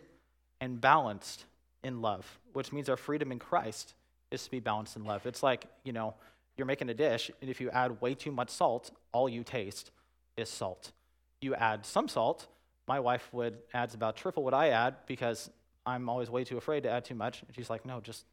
and 0.60 0.80
balanced 0.80 1.44
in 1.82 2.00
love, 2.00 2.38
which 2.52 2.72
means 2.72 2.88
our 2.88 2.96
freedom 2.96 3.32
in 3.32 3.40
Christ 3.40 3.94
is 4.30 4.44
to 4.44 4.50
be 4.52 4.60
balanced 4.60 4.94
in 4.94 5.04
love. 5.04 5.26
It's 5.26 5.42
like, 5.42 5.66
you 5.82 5.92
know, 5.92 6.14
you're 6.56 6.68
making 6.68 6.88
a 6.88 6.94
dish, 6.94 7.32
and 7.40 7.50
if 7.50 7.60
you 7.60 7.68
add 7.70 8.00
way 8.00 8.14
too 8.14 8.30
much 8.30 8.50
salt, 8.50 8.92
all 9.10 9.28
you 9.28 9.42
taste 9.42 9.90
is 10.36 10.48
salt. 10.48 10.92
You 11.40 11.56
add 11.56 11.84
some 11.84 12.06
salt, 12.06 12.46
my 12.86 13.00
wife 13.00 13.28
would 13.32 13.58
adds 13.74 13.94
about 13.94 14.14
triple 14.14 14.44
what 14.44 14.54
I 14.54 14.68
add 14.68 14.94
because 15.08 15.50
I'm 15.84 16.08
always 16.08 16.30
way 16.30 16.44
too 16.44 16.58
afraid 16.58 16.84
to 16.84 16.90
add 16.90 17.04
too 17.04 17.16
much. 17.16 17.42
And 17.42 17.56
she's 17.56 17.68
like, 17.68 17.84
no, 17.84 18.00
just, 18.00 18.24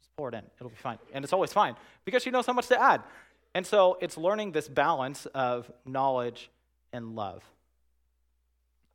just 0.00 0.16
pour 0.16 0.30
it 0.30 0.34
in. 0.34 0.44
It'll 0.56 0.70
be 0.70 0.76
fine. 0.76 0.98
And 1.12 1.22
it's 1.22 1.34
always 1.34 1.52
fine 1.52 1.76
because 2.06 2.22
she 2.22 2.30
knows 2.30 2.46
how 2.46 2.54
much 2.54 2.68
to 2.68 2.80
add. 2.80 3.02
And 3.54 3.66
so 3.66 3.98
it's 4.00 4.16
learning 4.16 4.52
this 4.52 4.66
balance 4.66 5.26
of 5.26 5.70
knowledge 5.84 6.50
and 6.94 7.14
love. 7.14 7.42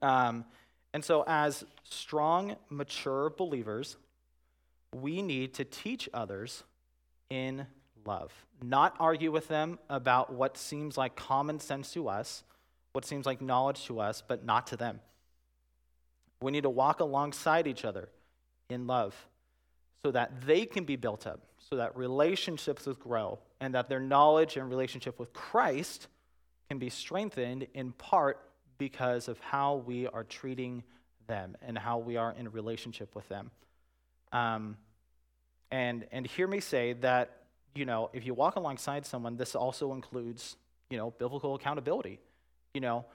Um, 0.01 0.45
and 0.93 1.05
so, 1.05 1.23
as 1.27 1.63
strong, 1.83 2.55
mature 2.69 3.29
believers, 3.29 3.97
we 4.95 5.21
need 5.21 5.53
to 5.55 5.65
teach 5.65 6.09
others 6.13 6.63
in 7.29 7.67
love, 8.05 8.31
not 8.63 8.95
argue 8.99 9.31
with 9.31 9.47
them 9.49 9.77
about 9.89 10.33
what 10.33 10.57
seems 10.57 10.97
like 10.97 11.15
common 11.15 11.59
sense 11.59 11.93
to 11.93 12.07
us, 12.07 12.43
what 12.93 13.05
seems 13.05 13.27
like 13.27 13.39
knowledge 13.41 13.85
to 13.85 13.99
us, 13.99 14.23
but 14.27 14.43
not 14.43 14.65
to 14.67 14.77
them. 14.77 14.99
We 16.41 16.51
need 16.51 16.63
to 16.63 16.69
walk 16.69 17.01
alongside 17.01 17.67
each 17.67 17.85
other 17.85 18.09
in 18.69 18.87
love 18.87 19.13
so 20.03 20.11
that 20.11 20.41
they 20.47 20.65
can 20.65 20.85
be 20.85 20.95
built 20.95 21.27
up, 21.27 21.41
so 21.69 21.75
that 21.75 21.95
relationships 21.97 22.85
will 22.85 22.93
grow, 22.93 23.39
and 23.59 23.75
that 23.75 23.89
their 23.89 23.99
knowledge 23.99 24.55
and 24.55 24.69
relationship 24.69 25.19
with 25.19 25.33
Christ 25.33 26.07
can 26.69 26.79
be 26.79 26.89
strengthened 26.89 27.67
in 27.73 27.91
part 27.93 28.39
because 28.77 29.27
of 29.27 29.39
how 29.39 29.75
we 29.75 30.07
are 30.07 30.23
treating 30.23 30.83
them 31.27 31.57
and 31.61 31.77
how 31.77 31.97
we 31.97 32.17
are 32.17 32.33
in 32.37 32.49
relationship 32.51 33.15
with 33.15 33.27
them. 33.27 33.51
Um, 34.31 34.77
and, 35.71 36.05
and 36.11 36.25
hear 36.25 36.47
me 36.47 36.59
say 36.59 36.93
that 36.93 37.39
you 37.75 37.85
know, 37.85 38.09
if 38.13 38.25
you 38.25 38.33
walk 38.33 38.55
alongside 38.55 39.05
someone, 39.05 39.37
this 39.37 39.55
also 39.55 39.93
includes, 39.93 40.57
you 40.89 40.97
know, 40.97 41.11
biblical 41.11 41.55
accountability. 41.55 42.19
You 42.73 42.81
know, 42.81 43.05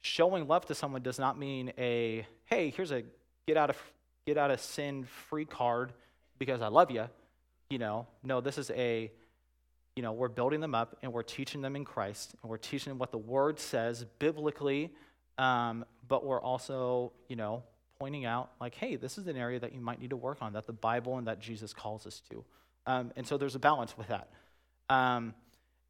showing 0.00 0.46
love 0.48 0.66
to 0.66 0.74
someone 0.74 1.02
does 1.02 1.18
not 1.18 1.38
mean 1.38 1.72
a, 1.78 2.26
hey, 2.46 2.70
here's 2.70 2.92
a 2.92 3.02
get 3.46 3.56
out 3.56 3.70
of 3.70 3.76
get 4.26 4.38
out 4.38 4.50
of 4.50 4.60
sin 4.60 5.04
free 5.28 5.44
card 5.44 5.92
because 6.38 6.62
I 6.62 6.68
love 6.68 6.90
you. 6.90 7.08
You 7.70 7.78
know, 7.78 8.06
no, 8.22 8.40
this 8.40 8.56
is 8.56 8.70
a, 8.70 9.10
you 9.96 10.02
know, 10.02 10.12
we're 10.12 10.28
building 10.28 10.60
them 10.60 10.74
up 10.74 10.96
and 11.02 11.12
we're 11.12 11.22
teaching 11.22 11.62
them 11.62 11.76
in 11.76 11.84
Christ 11.84 12.34
and 12.42 12.50
we're 12.50 12.56
teaching 12.56 12.90
them 12.90 12.98
what 12.98 13.12
the 13.12 13.18
Word 13.18 13.60
says 13.60 14.04
biblically, 14.18 14.92
um, 15.38 15.84
but 16.08 16.24
we're 16.24 16.40
also, 16.40 17.12
you 17.28 17.36
know, 17.36 17.62
pointing 17.98 18.24
out 18.24 18.50
like, 18.60 18.74
hey, 18.74 18.96
this 18.96 19.18
is 19.18 19.28
an 19.28 19.36
area 19.36 19.60
that 19.60 19.72
you 19.72 19.80
might 19.80 20.00
need 20.00 20.10
to 20.10 20.16
work 20.16 20.38
on 20.40 20.52
that 20.54 20.66
the 20.66 20.72
Bible 20.72 21.18
and 21.18 21.26
that 21.28 21.40
Jesus 21.40 21.72
calls 21.72 22.06
us 22.06 22.20
to. 22.30 22.44
Um, 22.86 23.12
and 23.16 23.26
so 23.26 23.36
there's 23.36 23.54
a 23.54 23.60
balance 23.60 23.96
with 23.96 24.08
that. 24.08 24.30
Um, 24.90 25.32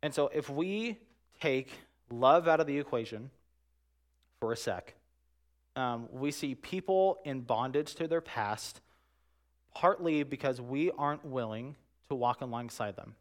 and 0.03 0.15
so 0.15 0.31
if 0.35 0.51
we 0.51 0.99
take 1.41 1.71
love 2.11 2.47
out 2.47 2.61
of 2.61 2.67
the 2.67 2.79
equation 2.79 3.31
for 4.39 4.53
a 4.53 4.57
sec, 4.57 4.95
um, 5.77 6.09
we 6.13 6.31
see 6.31 6.55
people 6.55 7.21
in 7.25 7.41
bondage 7.41 7.95
to 7.97 8.07
their 8.07 8.21
past, 8.21 8.81
partly 9.75 10.23
because 10.23 10.61
we 10.61 10.91
aren't 10.93 11.25
willing 11.25 11.75
to 12.09 12.15
walk 12.15 12.43
alongside 12.43 12.97
them. 12.97 13.15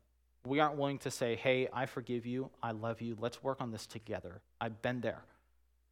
We 0.46 0.60
aren't 0.60 0.76
willing 0.76 0.98
to 1.00 1.12
say, 1.12 1.36
hey, 1.36 1.70
I 1.72 1.86
forgive 1.86 2.26
you, 2.26 2.50
I 2.62 2.72
love 2.72 3.02
you, 3.02 3.16
let's 3.20 3.42
work 3.42 3.62
on 3.62 3.72
this 3.72 3.86
together. 3.86 4.42
I've 4.60 4.82
been 4.82 5.02
there. 5.02 5.24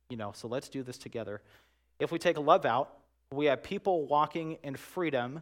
You 0.09 0.17
know, 0.17 0.33
so 0.35 0.47
let's 0.47 0.67
do 0.67 0.83
this 0.83 0.97
together. 0.97 1.41
If 1.99 2.11
we 2.11 2.19
take 2.19 2.37
a 2.37 2.41
love 2.41 2.65
out, 2.65 2.91
we 3.31 3.45
have 3.45 3.63
people 3.63 4.05
walking 4.07 4.57
in 4.61 4.75
freedom 4.75 5.41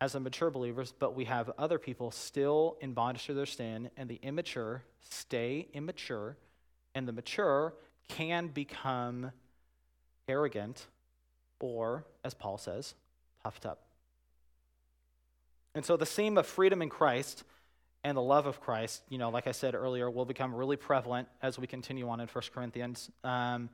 as 0.00 0.12
the 0.12 0.20
mature 0.20 0.50
believers, 0.50 0.92
but 0.98 1.14
we 1.14 1.26
have 1.26 1.50
other 1.58 1.78
people 1.78 2.10
still 2.10 2.76
in 2.80 2.92
bondage 2.92 3.26
to 3.26 3.34
their 3.34 3.46
sin, 3.46 3.90
and 3.96 4.08
the 4.08 4.18
immature 4.22 4.82
stay 5.00 5.68
immature, 5.72 6.36
and 6.94 7.06
the 7.06 7.12
mature 7.12 7.74
can 8.08 8.48
become 8.48 9.30
arrogant 10.28 10.86
or, 11.60 12.04
as 12.24 12.34
Paul 12.34 12.58
says, 12.58 12.94
puffed 13.42 13.66
up. 13.66 13.82
And 15.74 15.84
so 15.84 15.96
the 15.96 16.06
theme 16.06 16.38
of 16.38 16.46
freedom 16.46 16.82
in 16.82 16.88
Christ 16.88 17.44
and 18.04 18.16
the 18.16 18.22
love 18.22 18.46
of 18.46 18.60
Christ, 18.60 19.02
you 19.08 19.18
know, 19.18 19.30
like 19.30 19.46
I 19.46 19.52
said 19.52 19.74
earlier, 19.74 20.10
will 20.10 20.24
become 20.24 20.54
really 20.54 20.76
prevalent 20.76 21.28
as 21.42 21.58
we 21.58 21.66
continue 21.66 22.08
on 22.08 22.20
in 22.20 22.28
1 22.28 22.44
Corinthians. 22.54 23.10
Um, 23.24 23.70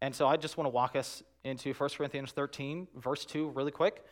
and 0.00 0.14
so 0.14 0.26
I 0.26 0.36
just 0.36 0.56
want 0.56 0.66
to 0.66 0.70
walk 0.70 0.96
us 0.96 1.22
into 1.44 1.72
1 1.72 1.90
Corinthians 1.96 2.32
13, 2.32 2.88
verse 2.96 3.24
2, 3.24 3.50
really 3.50 3.70
quick. 3.70 4.04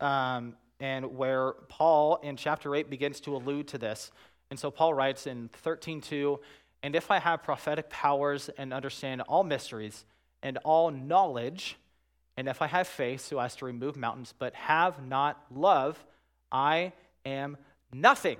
Um, 0.00 0.54
and 0.80 1.16
where 1.16 1.52
Paul 1.68 2.16
in 2.22 2.36
chapter 2.36 2.74
8 2.74 2.88
begins 2.88 3.20
to 3.20 3.34
allude 3.34 3.68
to 3.68 3.78
this. 3.78 4.12
And 4.50 4.58
so 4.58 4.70
Paul 4.70 4.94
writes 4.94 5.26
in 5.26 5.48
13:2, 5.48 6.40
"And 6.82 6.94
if 6.94 7.10
I 7.10 7.18
have 7.18 7.42
prophetic 7.42 7.90
powers 7.90 8.48
and 8.50 8.72
understand 8.72 9.22
all 9.22 9.44
mysteries 9.44 10.04
and 10.42 10.58
all 10.58 10.90
knowledge, 10.90 11.76
and 12.36 12.48
if 12.48 12.62
I 12.62 12.68
have 12.68 12.86
faith 12.86 13.20
so 13.20 13.40
as 13.40 13.56
to 13.56 13.64
remove 13.64 13.96
mountains, 13.96 14.32
but 14.38 14.54
have 14.54 15.04
not 15.04 15.44
love, 15.50 16.06
I 16.52 16.92
am 17.24 17.58
nothing." 17.92 18.38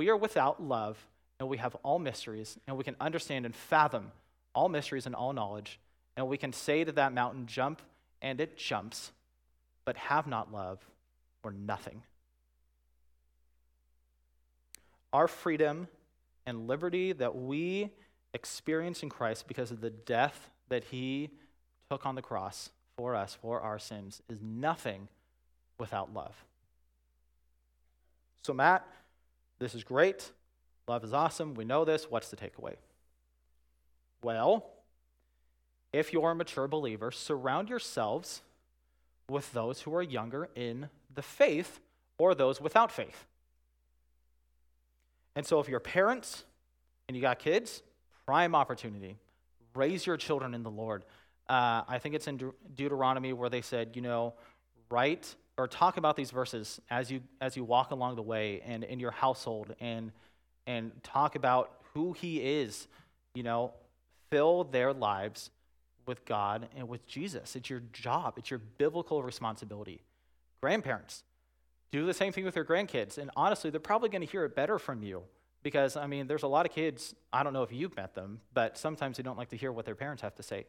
We 0.00 0.08
are 0.08 0.16
without 0.16 0.62
love, 0.62 0.96
and 1.38 1.46
we 1.46 1.58
have 1.58 1.74
all 1.82 1.98
mysteries, 1.98 2.58
and 2.66 2.78
we 2.78 2.84
can 2.84 2.96
understand 2.98 3.44
and 3.44 3.54
fathom 3.54 4.12
all 4.54 4.70
mysteries 4.70 5.04
and 5.04 5.14
all 5.14 5.34
knowledge, 5.34 5.78
and 6.16 6.26
we 6.26 6.38
can 6.38 6.54
say 6.54 6.84
to 6.84 6.92
that 6.92 7.12
mountain, 7.12 7.44
jump, 7.44 7.82
and 8.22 8.40
it 8.40 8.56
jumps 8.56 9.12
but 9.84 9.98
have 9.98 10.26
not 10.26 10.50
love, 10.50 10.78
or 11.42 11.52
nothing. 11.52 12.02
Our 15.12 15.28
freedom 15.28 15.86
and 16.46 16.66
liberty 16.66 17.12
that 17.12 17.36
we 17.36 17.90
experience 18.32 19.02
in 19.02 19.10
Christ 19.10 19.46
because 19.48 19.70
of 19.70 19.82
the 19.82 19.90
death 19.90 20.48
that 20.70 20.84
he 20.84 21.28
took 21.90 22.06
on 22.06 22.14
the 22.14 22.22
cross 22.22 22.70
for 22.96 23.14
us, 23.14 23.36
for 23.42 23.60
our 23.60 23.78
sins, 23.78 24.22
is 24.30 24.40
nothing 24.40 25.08
without 25.78 26.14
love. 26.14 26.42
So, 28.42 28.54
Matt, 28.54 28.86
this 29.60 29.74
is 29.74 29.84
great. 29.84 30.32
Love 30.88 31.04
is 31.04 31.12
awesome. 31.12 31.54
We 31.54 31.64
know 31.64 31.84
this. 31.84 32.10
What's 32.10 32.30
the 32.30 32.36
takeaway? 32.36 32.74
Well, 34.22 34.66
if 35.92 36.12
you're 36.12 36.30
a 36.30 36.34
mature 36.34 36.66
believer, 36.66 37.10
surround 37.10 37.68
yourselves 37.68 38.42
with 39.28 39.52
those 39.52 39.82
who 39.82 39.94
are 39.94 40.02
younger 40.02 40.48
in 40.54 40.88
the 41.14 41.22
faith 41.22 41.78
or 42.18 42.34
those 42.34 42.60
without 42.60 42.90
faith. 42.90 43.26
And 45.36 45.46
so, 45.46 45.60
if 45.60 45.68
you're 45.68 45.80
parents 45.80 46.44
and 47.06 47.16
you 47.16 47.20
got 47.20 47.38
kids, 47.38 47.82
prime 48.26 48.54
opportunity. 48.54 49.16
Raise 49.74 50.06
your 50.06 50.16
children 50.16 50.54
in 50.54 50.62
the 50.62 50.70
Lord. 50.70 51.04
Uh, 51.48 51.82
I 51.88 51.98
think 51.98 52.14
it's 52.14 52.26
in 52.26 52.36
De- 52.36 52.52
Deuteronomy 52.74 53.32
where 53.32 53.48
they 53.48 53.62
said, 53.62 53.90
you 53.94 54.02
know, 54.02 54.34
write 54.90 55.34
or 55.60 55.68
talk 55.68 55.98
about 55.98 56.16
these 56.16 56.30
verses 56.30 56.80
as 56.88 57.10
you 57.10 57.20
as 57.40 57.54
you 57.54 57.62
walk 57.62 57.90
along 57.90 58.16
the 58.16 58.22
way 58.22 58.62
and 58.64 58.82
in 58.82 58.98
your 58.98 59.10
household 59.10 59.74
and 59.78 60.10
and 60.66 60.90
talk 61.02 61.36
about 61.36 61.70
who 61.92 62.14
he 62.14 62.38
is 62.38 62.88
you 63.34 63.42
know 63.42 63.74
fill 64.30 64.64
their 64.64 64.94
lives 64.94 65.50
with 66.06 66.24
god 66.24 66.68
and 66.74 66.88
with 66.88 67.06
jesus. 67.06 67.54
It's 67.56 67.68
your 67.68 67.82
job. 67.92 68.34
It's 68.38 68.50
your 68.50 68.60
biblical 68.78 69.22
responsibility. 69.22 70.00
Grandparents 70.62 71.24
do 71.92 72.06
the 72.06 72.14
same 72.14 72.32
thing 72.32 72.44
with 72.44 72.56
your 72.56 72.64
grandkids. 72.64 73.18
And 73.18 73.30
honestly 73.36 73.68
they're 73.70 73.80
probably 73.80 74.08
going 74.08 74.22
to 74.22 74.32
hear 74.32 74.44
it 74.46 74.56
better 74.56 74.78
from 74.78 75.02
you 75.02 75.22
because 75.62 75.94
i 75.94 76.06
mean 76.06 76.26
there's 76.26 76.42
a 76.42 76.48
lot 76.48 76.64
of 76.64 76.72
kids 76.72 77.14
i 77.34 77.42
don't 77.42 77.52
know 77.52 77.62
if 77.62 77.70
you've 77.70 77.94
met 77.94 78.14
them 78.14 78.40
but 78.54 78.78
sometimes 78.78 79.18
they 79.18 79.22
don't 79.22 79.36
like 79.36 79.50
to 79.50 79.58
hear 79.58 79.70
what 79.70 79.84
their 79.84 79.94
parents 79.94 80.22
have 80.22 80.34
to 80.36 80.42
say. 80.42 80.64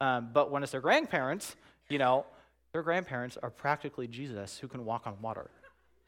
Um, 0.00 0.30
but 0.32 0.50
when 0.50 0.62
it's 0.62 0.72
their 0.72 0.80
grandparents 0.80 1.54
you 1.90 1.98
know 1.98 2.24
their 2.72 2.82
grandparents 2.82 3.36
are 3.42 3.50
practically 3.50 4.06
Jesus 4.06 4.58
who 4.58 4.68
can 4.68 4.84
walk 4.84 5.06
on 5.06 5.20
water. 5.20 5.50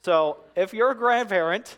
So 0.05 0.38
if 0.57 0.72
you're 0.72 0.90
a 0.90 0.96
grandparent, 0.96 1.77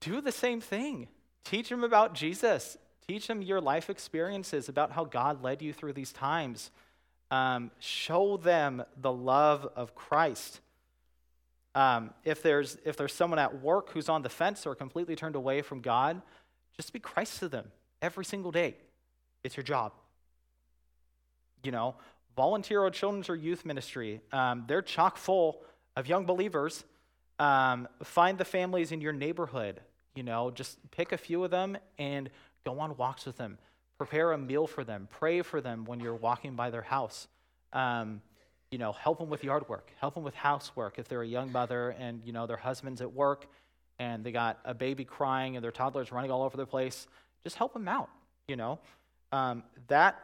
do 0.00 0.20
the 0.20 0.32
same 0.32 0.60
thing. 0.60 1.08
Teach 1.44 1.68
them 1.68 1.84
about 1.84 2.14
Jesus. 2.14 2.76
Teach 3.06 3.26
them 3.26 3.42
your 3.42 3.60
life 3.60 3.90
experiences 3.90 4.68
about 4.68 4.92
how 4.92 5.04
God 5.04 5.42
led 5.42 5.62
you 5.62 5.72
through 5.72 5.92
these 5.92 6.12
times. 6.12 6.70
Um, 7.30 7.70
show 7.78 8.36
them 8.36 8.84
the 9.00 9.12
love 9.12 9.68
of 9.74 9.94
Christ. 9.94 10.60
Um, 11.74 12.10
if, 12.24 12.42
there's, 12.42 12.76
if 12.84 12.96
there's 12.96 13.14
someone 13.14 13.38
at 13.38 13.62
work 13.62 13.90
who's 13.90 14.08
on 14.08 14.22
the 14.22 14.28
fence 14.28 14.66
or 14.66 14.74
completely 14.74 15.16
turned 15.16 15.36
away 15.36 15.62
from 15.62 15.80
God, 15.80 16.20
just 16.76 16.92
be 16.92 16.98
Christ 16.98 17.38
to 17.40 17.48
them 17.48 17.72
every 18.00 18.24
single 18.24 18.52
day. 18.52 18.76
It's 19.42 19.56
your 19.56 19.64
job. 19.64 19.92
You 21.64 21.72
know, 21.72 21.94
volunteer 22.36 22.86
at 22.86 22.92
children's 22.92 23.28
or 23.28 23.36
youth 23.36 23.64
ministry. 23.64 24.20
Um, 24.32 24.64
they're 24.66 24.82
chock 24.82 25.16
full 25.16 25.62
of 25.96 26.06
young 26.06 26.24
believers. 26.24 26.84
Um, 27.38 27.88
find 28.02 28.38
the 28.38 28.44
families 28.44 28.92
in 28.92 29.00
your 29.00 29.12
neighborhood. 29.12 29.80
You 30.14 30.22
know, 30.22 30.50
just 30.50 30.78
pick 30.90 31.12
a 31.12 31.16
few 31.16 31.42
of 31.44 31.50
them 31.50 31.76
and 31.98 32.30
go 32.64 32.78
on 32.80 32.96
walks 32.96 33.26
with 33.26 33.36
them. 33.36 33.58
Prepare 33.98 34.32
a 34.32 34.38
meal 34.38 34.66
for 34.66 34.84
them. 34.84 35.08
Pray 35.10 35.42
for 35.42 35.60
them 35.60 35.84
when 35.84 36.00
you're 36.00 36.14
walking 36.14 36.54
by 36.54 36.70
their 36.70 36.82
house. 36.82 37.28
Um, 37.72 38.20
you 38.70 38.78
know, 38.78 38.92
help 38.92 39.18
them 39.18 39.28
with 39.28 39.44
yard 39.44 39.68
work. 39.68 39.92
Help 40.00 40.14
them 40.14 40.24
with 40.24 40.34
housework 40.34 40.98
if 40.98 41.08
they're 41.08 41.22
a 41.22 41.26
young 41.26 41.52
mother 41.52 41.90
and 41.90 42.22
you 42.24 42.32
know 42.32 42.46
their 42.46 42.56
husband's 42.56 43.00
at 43.00 43.12
work 43.12 43.46
and 43.98 44.24
they 44.24 44.32
got 44.32 44.58
a 44.64 44.74
baby 44.74 45.04
crying 45.04 45.56
and 45.56 45.62
their 45.62 45.70
toddler's 45.70 46.10
running 46.10 46.30
all 46.30 46.42
over 46.42 46.56
the 46.56 46.66
place. 46.66 47.06
Just 47.44 47.56
help 47.56 47.72
them 47.74 47.86
out. 47.86 48.08
You 48.48 48.56
know, 48.56 48.78
um, 49.30 49.62
that 49.88 50.18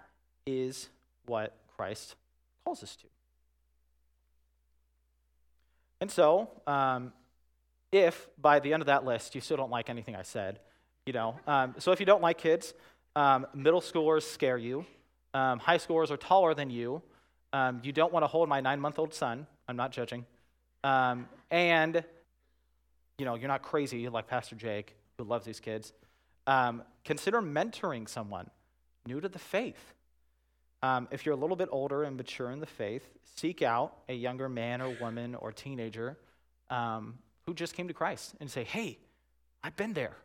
is 0.46 0.88
what 1.26 1.54
Christ 1.78 2.16
calls 2.64 2.82
us 2.82 2.96
to. 2.96 3.06
And 6.00 6.10
so, 6.10 6.50
um, 6.66 7.12
if 7.92 8.28
by 8.40 8.58
the 8.58 8.72
end 8.72 8.82
of 8.82 8.86
that 8.86 9.04
list 9.04 9.34
you 9.34 9.40
still 9.40 9.56
don't 9.56 9.70
like 9.70 9.88
anything 9.88 10.16
I 10.16 10.22
said, 10.22 10.58
you 11.06 11.12
know, 11.12 11.38
um, 11.46 11.76
so 11.78 11.92
if 11.92 12.00
you 12.00 12.06
don't 12.06 12.20
like 12.20 12.38
kids, 12.38 12.74
um, 13.16 13.46
middle 13.54 13.80
schoolers 13.80 14.22
scare 14.22 14.58
you, 14.58 14.84
um, 15.34 15.58
high 15.58 15.78
schoolers 15.78 16.10
are 16.10 16.16
taller 16.16 16.52
than 16.52 16.68
you, 16.68 17.00
um, 17.52 17.80
you 17.82 17.92
don't 17.92 18.12
want 18.12 18.24
to 18.24 18.26
hold 18.26 18.48
my 18.48 18.60
nine 18.60 18.80
month 18.80 18.98
old 18.98 19.14
son, 19.14 19.46
I'm 19.68 19.76
not 19.76 19.92
judging, 19.92 20.26
um, 20.84 21.28
and, 21.50 22.04
you 23.18 23.24
know, 23.24 23.36
you're 23.36 23.48
not 23.48 23.62
crazy 23.62 24.08
like 24.08 24.26
Pastor 24.26 24.56
Jake, 24.56 24.94
who 25.16 25.24
loves 25.24 25.46
these 25.46 25.60
kids, 25.60 25.92
consider 27.04 27.40
mentoring 27.40 28.08
someone 28.08 28.50
new 29.06 29.20
to 29.20 29.28
the 29.28 29.38
faith. 29.38 29.94
Um, 30.82 31.08
if 31.10 31.26
you're 31.26 31.34
a 31.34 31.38
little 31.38 31.56
bit 31.56 31.68
older 31.72 32.04
and 32.04 32.16
mature 32.16 32.50
in 32.50 32.60
the 32.60 32.66
faith, 32.66 33.02
seek 33.36 33.62
out 33.62 33.94
a 34.08 34.14
younger 34.14 34.48
man 34.48 34.80
or 34.80 34.96
woman 35.00 35.34
or 35.34 35.52
teenager 35.52 36.16
um, 36.70 37.18
who 37.46 37.54
just 37.54 37.74
came 37.74 37.88
to 37.88 37.94
Christ 37.94 38.34
and 38.40 38.50
say, 38.50 38.64
Hey, 38.64 38.98
I've 39.62 39.76
been 39.76 39.92
there. 39.92 40.16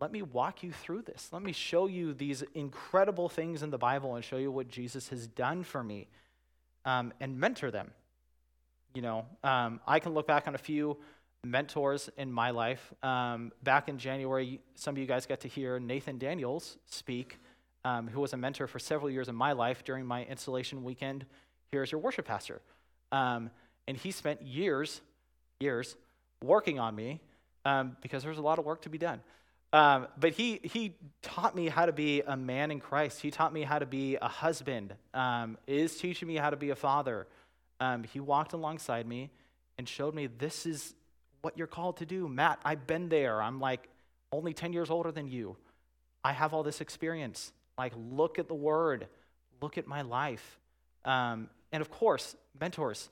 Let 0.00 0.12
me 0.12 0.22
walk 0.22 0.62
you 0.62 0.72
through 0.72 1.02
this. 1.02 1.30
Let 1.32 1.42
me 1.42 1.52
show 1.52 1.86
you 1.86 2.14
these 2.14 2.44
incredible 2.54 3.28
things 3.28 3.62
in 3.62 3.70
the 3.70 3.78
Bible 3.78 4.14
and 4.14 4.24
show 4.24 4.36
you 4.36 4.52
what 4.52 4.68
Jesus 4.68 5.08
has 5.08 5.26
done 5.26 5.64
for 5.64 5.82
me 5.82 6.06
um, 6.84 7.12
and 7.20 7.38
mentor 7.38 7.70
them. 7.70 7.90
You 8.94 9.02
know, 9.02 9.26
um, 9.42 9.80
I 9.86 9.98
can 9.98 10.14
look 10.14 10.26
back 10.26 10.46
on 10.46 10.54
a 10.54 10.58
few 10.58 10.98
mentors 11.44 12.10
in 12.16 12.32
my 12.32 12.50
life. 12.50 12.92
Um, 13.02 13.52
back 13.62 13.88
in 13.88 13.98
January, 13.98 14.60
some 14.74 14.94
of 14.94 14.98
you 14.98 15.06
guys 15.06 15.26
got 15.26 15.40
to 15.40 15.48
hear 15.48 15.80
Nathan 15.80 16.18
Daniels 16.18 16.76
speak 16.86 17.38
um, 17.88 18.08
who 18.08 18.20
was 18.20 18.34
a 18.34 18.36
mentor 18.36 18.66
for 18.66 18.78
several 18.78 19.10
years 19.10 19.28
in 19.28 19.34
my 19.34 19.52
life 19.52 19.82
during 19.82 20.04
my 20.04 20.24
installation 20.24 20.84
weekend 20.84 21.24
here 21.70 21.82
as 21.82 21.90
your 21.90 22.00
worship 22.00 22.26
pastor. 22.26 22.60
Um, 23.12 23.50
and 23.86 23.96
he 23.96 24.10
spent 24.10 24.42
years, 24.42 25.00
years 25.58 25.96
working 26.44 26.78
on 26.78 26.94
me 26.94 27.20
um, 27.64 27.96
because 28.02 28.22
there 28.22 28.30
was 28.30 28.38
a 28.38 28.42
lot 28.42 28.58
of 28.58 28.66
work 28.66 28.82
to 28.82 28.90
be 28.90 28.98
done. 28.98 29.20
Um, 29.72 30.06
but 30.18 30.32
he, 30.32 30.60
he 30.62 30.94
taught 31.22 31.54
me 31.54 31.68
how 31.68 31.86
to 31.86 31.92
be 31.92 32.22
a 32.22 32.36
man 32.36 32.70
in 32.70 32.80
Christ. 32.80 33.22
He 33.22 33.30
taught 33.30 33.52
me 33.52 33.62
how 33.62 33.78
to 33.78 33.86
be 33.86 34.16
a 34.16 34.28
husband, 34.28 34.94
um, 35.14 35.56
is 35.66 35.96
teaching 35.96 36.28
me 36.28 36.36
how 36.36 36.50
to 36.50 36.56
be 36.56 36.70
a 36.70 36.76
father. 36.76 37.26
Um, 37.80 38.04
he 38.04 38.20
walked 38.20 38.52
alongside 38.52 39.06
me 39.06 39.30
and 39.78 39.88
showed 39.88 40.14
me 40.14 40.26
this 40.26 40.66
is 40.66 40.94
what 41.40 41.56
you're 41.56 41.66
called 41.66 41.98
to 41.98 42.06
do. 42.06 42.28
Matt, 42.28 42.60
I've 42.64 42.86
been 42.86 43.08
there. 43.08 43.40
I'm 43.40 43.60
like 43.60 43.88
only 44.30 44.52
10 44.52 44.74
years 44.74 44.90
older 44.90 45.10
than 45.12 45.28
you. 45.28 45.56
I 46.22 46.32
have 46.32 46.52
all 46.52 46.62
this 46.62 46.80
experience. 46.80 47.52
Like, 47.78 47.92
look 48.10 48.38
at 48.40 48.48
the 48.48 48.54
word, 48.54 49.06
look 49.62 49.78
at 49.78 49.86
my 49.86 50.02
life. 50.02 50.58
Um, 51.04 51.48
and 51.70 51.80
of 51.80 51.90
course, 51.90 52.34
mentors, 52.60 53.08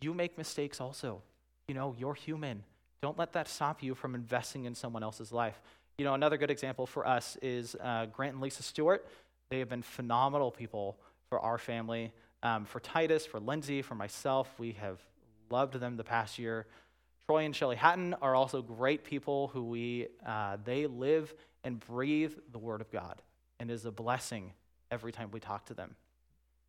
you 0.00 0.14
make 0.14 0.38
mistakes 0.38 0.80
also. 0.80 1.22
You 1.68 1.74
know, 1.74 1.94
you're 1.98 2.14
human. 2.14 2.64
Don't 3.02 3.18
let 3.18 3.34
that 3.34 3.48
stop 3.48 3.82
you 3.82 3.94
from 3.94 4.14
investing 4.14 4.64
in 4.64 4.74
someone 4.74 5.02
else's 5.02 5.30
life. 5.30 5.60
You 5.98 6.04
know, 6.04 6.14
another 6.14 6.38
good 6.38 6.50
example 6.50 6.86
for 6.86 7.06
us 7.06 7.36
is 7.42 7.76
uh, 7.82 8.06
Grant 8.06 8.34
and 8.34 8.42
Lisa 8.42 8.62
Stewart. 8.62 9.06
They 9.50 9.58
have 9.58 9.68
been 9.68 9.82
phenomenal 9.82 10.50
people 10.50 10.96
for 11.28 11.38
our 11.40 11.58
family. 11.58 12.12
Um, 12.42 12.64
for 12.64 12.80
Titus, 12.80 13.26
for 13.26 13.40
Lindsay, 13.40 13.82
for 13.82 13.94
myself, 13.94 14.48
we 14.58 14.72
have 14.72 15.00
loved 15.50 15.74
them 15.74 15.96
the 15.96 16.04
past 16.04 16.38
year. 16.38 16.66
Troy 17.26 17.44
and 17.44 17.54
Shelly 17.54 17.76
Hatton 17.76 18.14
are 18.22 18.34
also 18.34 18.62
great 18.62 19.04
people 19.04 19.48
who 19.48 19.64
we, 19.64 20.06
uh, 20.24 20.56
they 20.64 20.86
live 20.86 21.34
and 21.64 21.78
breathe 21.80 22.32
the 22.52 22.58
Word 22.58 22.80
of 22.80 22.90
God 22.90 23.20
and 23.58 23.70
is 23.70 23.84
a 23.84 23.92
blessing 23.92 24.52
every 24.90 25.12
time 25.12 25.30
we 25.30 25.40
talk 25.40 25.66
to 25.66 25.74
them. 25.74 25.96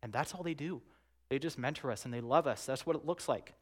And 0.02 0.12
that's 0.12 0.34
all 0.34 0.42
they 0.42 0.54
do. 0.54 0.82
They 1.28 1.38
just 1.38 1.58
mentor 1.58 1.90
us 1.90 2.04
and 2.04 2.12
they 2.12 2.20
love 2.20 2.46
us. 2.46 2.66
That's 2.66 2.84
what 2.84 2.96
it 2.96 3.04
looks 3.06 3.28
like. 3.28 3.52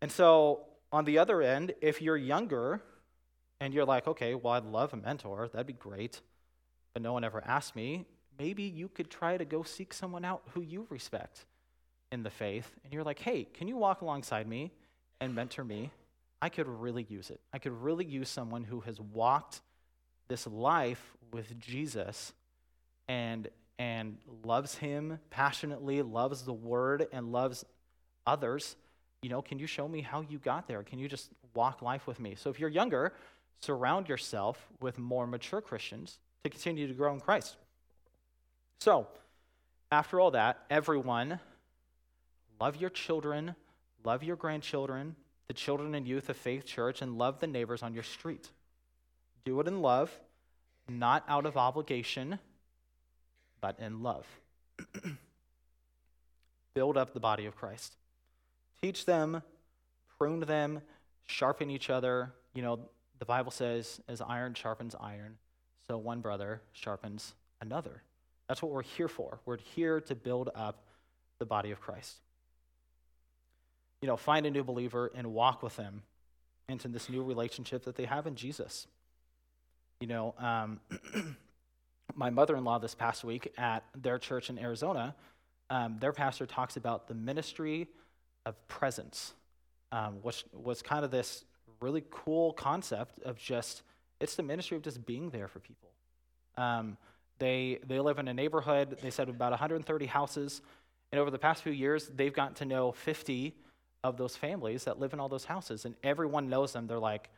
And 0.00 0.10
so, 0.10 0.60
on 0.92 1.04
the 1.04 1.18
other 1.18 1.42
end, 1.42 1.72
if 1.80 2.02
you're 2.02 2.16
younger 2.16 2.82
and 3.60 3.72
you're 3.72 3.84
like, 3.84 4.06
okay, 4.06 4.34
well, 4.34 4.54
I'd 4.54 4.64
love 4.64 4.92
a 4.92 4.96
mentor, 4.96 5.48
that'd 5.52 5.66
be 5.66 5.72
great, 5.72 6.20
but 6.92 7.02
no 7.02 7.12
one 7.12 7.24
ever 7.24 7.42
asked 7.44 7.74
me, 7.74 8.06
maybe 8.38 8.64
you 8.64 8.88
could 8.88 9.10
try 9.10 9.36
to 9.36 9.44
go 9.44 9.62
seek 9.62 9.94
someone 9.94 10.24
out 10.24 10.42
who 10.50 10.60
you 10.60 10.86
respect 10.90 11.46
in 12.10 12.22
the 12.22 12.30
faith. 12.30 12.70
And 12.84 12.92
you're 12.92 13.04
like, 13.04 13.20
hey, 13.20 13.44
can 13.44 13.68
you 13.68 13.76
walk 13.76 14.02
alongside 14.02 14.46
me 14.46 14.72
and 15.20 15.34
mentor 15.34 15.64
me? 15.64 15.90
I 16.42 16.48
could 16.48 16.66
really 16.66 17.06
use 17.08 17.30
it. 17.30 17.40
I 17.52 17.58
could 17.58 17.72
really 17.72 18.04
use 18.04 18.28
someone 18.28 18.64
who 18.64 18.80
has 18.80 19.00
walked 19.00 19.60
this 20.28 20.46
life 20.46 21.14
with 21.32 21.58
Jesus 21.58 22.32
and 23.08 23.48
and 23.78 24.18
loves 24.44 24.76
him 24.76 25.18
passionately, 25.30 26.02
loves 26.02 26.42
the 26.42 26.52
word 26.52 27.08
and 27.12 27.32
loves 27.32 27.64
others, 28.26 28.76
you 29.22 29.28
know, 29.28 29.42
can 29.42 29.58
you 29.58 29.66
show 29.66 29.88
me 29.88 30.00
how 30.00 30.20
you 30.20 30.38
got 30.38 30.68
there? 30.68 30.82
Can 30.82 30.98
you 30.98 31.08
just 31.08 31.30
walk 31.54 31.82
life 31.82 32.06
with 32.06 32.20
me? 32.20 32.34
So 32.36 32.50
if 32.50 32.60
you're 32.60 32.70
younger, 32.70 33.12
surround 33.60 34.08
yourself 34.08 34.68
with 34.80 34.98
more 34.98 35.26
mature 35.26 35.60
Christians 35.60 36.18
to 36.44 36.50
continue 36.50 36.86
to 36.86 36.94
grow 36.94 37.12
in 37.12 37.20
Christ. 37.20 37.56
So, 38.80 39.06
after 39.90 40.18
all 40.18 40.32
that, 40.32 40.58
everyone, 40.70 41.38
love 42.60 42.76
your 42.76 42.90
children, 42.90 43.54
love 44.04 44.22
your 44.22 44.36
grandchildren, 44.36 45.14
the 45.46 45.54
children 45.54 45.94
and 45.94 46.06
youth 46.06 46.28
of 46.28 46.36
Faith 46.36 46.64
Church, 46.64 47.02
and 47.02 47.18
love 47.18 47.38
the 47.38 47.46
neighbors 47.46 47.82
on 47.82 47.94
your 47.94 48.02
street. 48.02 48.50
Do 49.44 49.60
it 49.60 49.68
in 49.68 49.82
love 49.82 50.10
not 50.88 51.24
out 51.28 51.46
of 51.46 51.56
obligation, 51.56 52.38
but 53.60 53.78
in 53.78 54.02
love. 54.02 54.26
Build 56.74 56.96
up 56.96 57.14
the 57.14 57.20
body 57.20 57.46
of 57.46 57.56
Christ. 57.56 57.96
Teach 58.80 59.04
them, 59.04 59.42
prune 60.18 60.40
them, 60.40 60.80
sharpen 61.24 61.70
each 61.70 61.90
other. 61.90 62.32
You 62.54 62.62
know, 62.62 62.80
the 63.18 63.24
Bible 63.24 63.50
says, 63.50 64.00
as 64.08 64.20
iron 64.20 64.54
sharpens 64.54 64.94
iron, 64.98 65.36
so 65.88 65.98
one 65.98 66.20
brother 66.20 66.60
sharpens 66.72 67.34
another. 67.60 68.02
That's 68.48 68.62
what 68.62 68.72
we're 68.72 68.82
here 68.82 69.08
for. 69.08 69.40
We're 69.44 69.58
here 69.58 70.00
to 70.00 70.14
build 70.14 70.50
up 70.54 70.84
the 71.38 71.46
body 71.46 71.70
of 71.70 71.80
Christ. 71.80 72.16
You 74.00 74.08
know, 74.08 74.16
find 74.16 74.46
a 74.46 74.50
new 74.50 74.64
believer 74.64 75.12
and 75.14 75.32
walk 75.32 75.62
with 75.62 75.76
them 75.76 76.02
into 76.68 76.88
this 76.88 77.08
new 77.08 77.22
relationship 77.22 77.84
that 77.84 77.96
they 77.96 78.04
have 78.04 78.26
in 78.26 78.34
Jesus. 78.34 78.88
You 80.02 80.08
know, 80.08 80.34
um, 80.36 80.80
my 82.16 82.28
mother 82.28 82.56
in 82.56 82.64
law 82.64 82.80
this 82.80 82.92
past 82.92 83.22
week 83.22 83.52
at 83.56 83.84
their 83.94 84.18
church 84.18 84.50
in 84.50 84.58
Arizona, 84.58 85.14
um, 85.70 85.98
their 86.00 86.12
pastor 86.12 86.44
talks 86.44 86.76
about 86.76 87.06
the 87.06 87.14
ministry 87.14 87.86
of 88.44 88.56
presence, 88.66 89.32
um, 89.92 90.14
which 90.22 90.44
was 90.52 90.82
kind 90.82 91.04
of 91.04 91.12
this 91.12 91.44
really 91.80 92.02
cool 92.10 92.52
concept 92.52 93.20
of 93.20 93.38
just, 93.38 93.82
it's 94.18 94.34
the 94.34 94.42
ministry 94.42 94.76
of 94.76 94.82
just 94.82 95.06
being 95.06 95.30
there 95.30 95.46
for 95.46 95.60
people. 95.60 95.90
Um, 96.56 96.96
they, 97.38 97.78
they 97.86 98.00
live 98.00 98.18
in 98.18 98.26
a 98.26 98.34
neighborhood, 98.34 98.98
they 99.02 99.10
said 99.10 99.28
about 99.28 99.52
130 99.52 100.06
houses, 100.06 100.62
and 101.12 101.20
over 101.20 101.30
the 101.30 101.38
past 101.38 101.62
few 101.62 101.70
years, 101.70 102.10
they've 102.12 102.34
gotten 102.34 102.54
to 102.54 102.64
know 102.64 102.90
50 102.90 103.54
of 104.02 104.16
those 104.16 104.34
families 104.34 104.82
that 104.82 104.98
live 104.98 105.12
in 105.12 105.20
all 105.20 105.28
those 105.28 105.44
houses, 105.44 105.84
and 105.84 105.94
everyone 106.02 106.48
knows 106.48 106.72
them. 106.72 106.88
They're 106.88 106.98
like, 106.98 107.30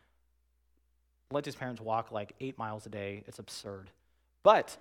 Lindsay's 1.35 1.55
parents 1.57 1.81
walk 1.81 2.11
like 2.13 2.33
eight 2.41 2.57
miles 2.59 2.87
a 2.87 2.89
day. 2.89 3.25
It's 3.27 3.39
absurd. 3.39 3.91
But 4.43 4.77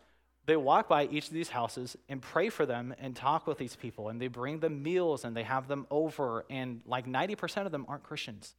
they 0.45 0.55
walk 0.55 0.87
by 0.87 1.05
each 1.05 1.27
of 1.27 1.33
these 1.33 1.49
houses 1.49 1.97
and 2.09 2.21
pray 2.21 2.49
for 2.49 2.65
them 2.65 2.93
and 2.99 3.15
talk 3.15 3.47
with 3.47 3.57
these 3.57 3.75
people, 3.75 4.09
and 4.09 4.21
they 4.21 4.27
bring 4.27 4.59
them 4.59 4.83
meals 4.83 5.23
and 5.23 5.35
they 5.35 5.43
have 5.43 5.67
them 5.67 5.87
over, 5.89 6.45
and 6.49 6.81
like 6.85 7.07
90% 7.07 7.65
of 7.65 7.71
them 7.71 7.85
aren't 7.87 8.03
Christians. 8.03 8.55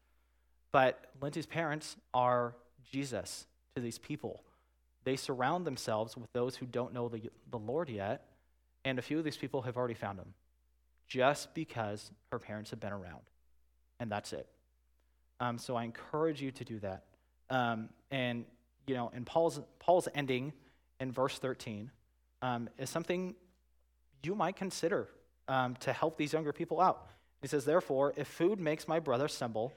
But 0.72 1.04
Lindsay's 1.20 1.46
parents 1.46 1.96
are 2.12 2.54
Jesus 2.90 3.46
to 3.76 3.82
these 3.82 3.98
people. 3.98 4.42
They 5.04 5.16
surround 5.16 5.66
themselves 5.66 6.16
with 6.16 6.32
those 6.32 6.56
who 6.56 6.66
don't 6.66 6.94
know 6.94 7.08
the, 7.08 7.30
the 7.50 7.58
Lord 7.58 7.90
yet, 7.90 8.26
and 8.84 8.98
a 8.98 9.02
few 9.02 9.18
of 9.18 9.24
these 9.24 9.36
people 9.36 9.62
have 9.62 9.76
already 9.76 9.94
found 9.94 10.18
him 10.18 10.34
just 11.06 11.54
because 11.54 12.10
her 12.32 12.38
parents 12.38 12.70
have 12.70 12.80
been 12.80 12.92
around. 12.92 13.22
And 14.00 14.10
that's 14.10 14.32
it. 14.32 14.48
Um, 15.38 15.58
so 15.58 15.76
I 15.76 15.84
encourage 15.84 16.40
you 16.40 16.50
to 16.52 16.64
do 16.64 16.78
that. 16.80 17.04
Um, 17.50 17.88
and, 18.10 18.44
you 18.86 18.94
know, 18.94 19.10
in 19.14 19.24
Paul's, 19.24 19.60
Paul's 19.78 20.08
ending 20.14 20.52
in 21.00 21.12
verse 21.12 21.38
13 21.38 21.90
um, 22.42 22.68
is 22.78 22.90
something 22.90 23.34
you 24.22 24.34
might 24.34 24.56
consider 24.56 25.08
um, 25.48 25.76
to 25.76 25.92
help 25.92 26.16
these 26.16 26.32
younger 26.32 26.52
people 26.52 26.80
out. 26.80 27.06
He 27.42 27.48
says, 27.48 27.64
Therefore, 27.64 28.14
if 28.16 28.26
food 28.26 28.58
makes 28.58 28.88
my 28.88 28.98
brother 28.98 29.28
stumble, 29.28 29.72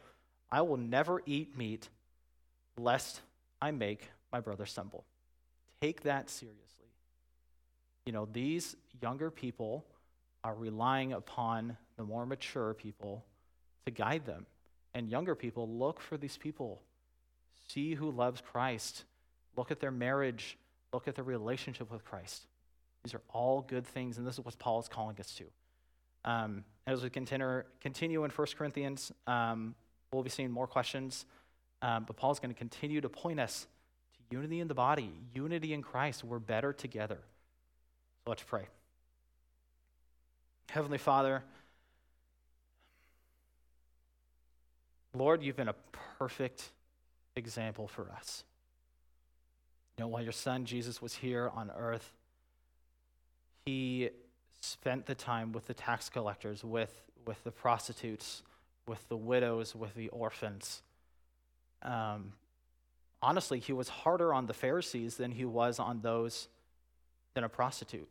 I 0.52 0.62
will 0.62 0.78
never 0.78 1.22
eat 1.26 1.58
meat 1.58 1.90
lest 2.78 3.22
I 3.62 3.72
make 3.72 4.10
my 4.32 4.40
brother 4.40 4.66
stumble. 4.66 5.04
Take 5.82 6.04
that 6.04 6.30
seriously. 6.30 6.64
You 8.06 8.14
know, 8.14 8.28
these 8.32 8.76
younger 9.02 9.30
people 9.30 9.86
are 10.44 10.56
relying 10.56 11.14
upon 11.14 11.76
the 11.98 12.04
more 12.04 12.26
mature 12.26 12.74
people 12.74 13.26
to 13.86 13.92
guide 13.92 14.26
them. 14.26 14.46
And 14.94 15.10
younger 15.10 15.36
people 15.36 15.68
look 15.70 16.00
for 16.00 16.18
these 16.18 16.38
people. 16.38 16.82
See 17.68 17.96
who 17.96 18.12
loves 18.12 18.42
Christ. 18.42 19.04
Look 19.56 19.72
at 19.72 19.80
their 19.80 19.92
marriage. 19.92 20.58
Look 20.94 21.08
at 21.08 21.16
their 21.16 21.24
relationship 21.24 21.92
with 21.92 22.06
Christ. 22.06 22.48
These 23.04 23.14
are 23.14 23.22
all 23.34 23.62
good 23.62 23.86
things, 23.86 24.18
and 24.18 24.26
this 24.26 24.36
is 24.38 24.46
what 24.46 24.58
Paul 24.60 24.80
is 24.80 24.88
calling 24.88 25.18
us 25.20 25.34
to. 25.36 25.46
Um, 26.26 26.64
as 26.86 27.04
we 27.04 27.10
continue, 27.10 27.64
continue 27.82 28.24
in 28.24 28.32
1 28.32 28.48
Corinthians, 28.58 29.12
um, 29.28 29.76
we'll 30.12 30.24
be 30.24 30.30
seeing 30.30 30.52
more 30.52 30.68
questions, 30.68 31.26
um, 31.82 32.06
but 32.06 32.18
Paul's 32.18 32.40
going 32.40 32.54
to 32.54 32.58
continue 32.58 33.02
to 33.02 33.10
point 33.10 33.40
us 33.40 33.68
to 34.14 34.36
unity 34.36 34.60
in 34.60 34.68
the 34.68 34.74
body, 34.74 35.12
unity 35.34 35.74
in 35.74 35.82
Christ. 35.82 36.24
We're 36.24 36.40
better 36.40 36.74
together. 36.74 37.20
So 38.24 38.32
let's 38.32 38.44
pray. 38.44 38.68
Heavenly 40.70 40.98
Father, 40.98 41.44
Lord, 45.14 45.44
you've 45.44 45.56
been 45.56 45.70
a 45.70 45.76
perfect 46.20 46.72
example 47.38 47.88
for 47.88 48.12
us. 48.12 48.44
You 49.98 50.04
know, 50.04 50.08
while 50.10 50.24
your 50.24 50.32
son 50.32 50.66
Jesus 50.66 51.02
was 51.02 51.16
here 51.16 51.50
on 51.56 51.72
earth, 51.76 52.14
he 53.66 54.10
spent 54.62 55.06
the 55.06 55.16
time 55.16 55.52
with 55.52 55.68
the 55.68 55.74
tax 55.74 56.10
collectors, 56.10 56.64
with, 56.64 57.04
with 57.26 57.44
the 57.44 57.52
prostitutes, 57.52 58.44
with 58.88 59.08
the 59.10 59.18
widows, 59.18 59.76
with 59.76 59.94
the 59.96 60.10
orphans. 60.10 60.82
Um, 61.84 62.34
honestly, 63.22 63.60
he 63.60 63.74
was 63.74 63.90
harder 63.90 64.34
on 64.34 64.48
the 64.48 64.54
Pharisees 64.54 65.18
than 65.18 65.32
he 65.32 65.46
was 65.46 65.80
on 65.80 66.02
those 66.02 66.48
than 67.34 67.44
a 67.44 67.50
prostitute. 67.50 68.10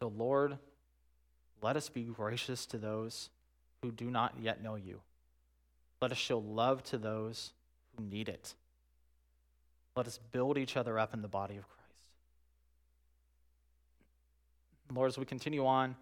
So, 0.00 0.12
Lord, 0.16 0.58
let 1.60 1.76
us 1.76 1.88
be 1.88 2.04
gracious 2.04 2.66
to 2.66 2.78
those 2.78 3.30
who 3.82 3.90
do 3.90 4.10
not 4.10 4.34
yet 4.40 4.62
know 4.62 4.76
you. 4.76 5.00
Let 6.00 6.12
us 6.12 6.18
show 6.18 6.38
love 6.38 6.82
to 6.84 6.98
those 6.98 7.52
who 7.96 8.04
need 8.04 8.28
it. 8.28 8.54
Let 9.96 10.06
us 10.06 10.18
build 10.30 10.58
each 10.58 10.76
other 10.76 10.98
up 10.98 11.12
in 11.12 11.22
the 11.22 11.28
body 11.28 11.56
of 11.56 11.68
Christ. 11.68 11.78
Lord, 14.92 15.08
as 15.08 15.18
we 15.18 15.24
continue 15.24 15.66
on 15.66 15.96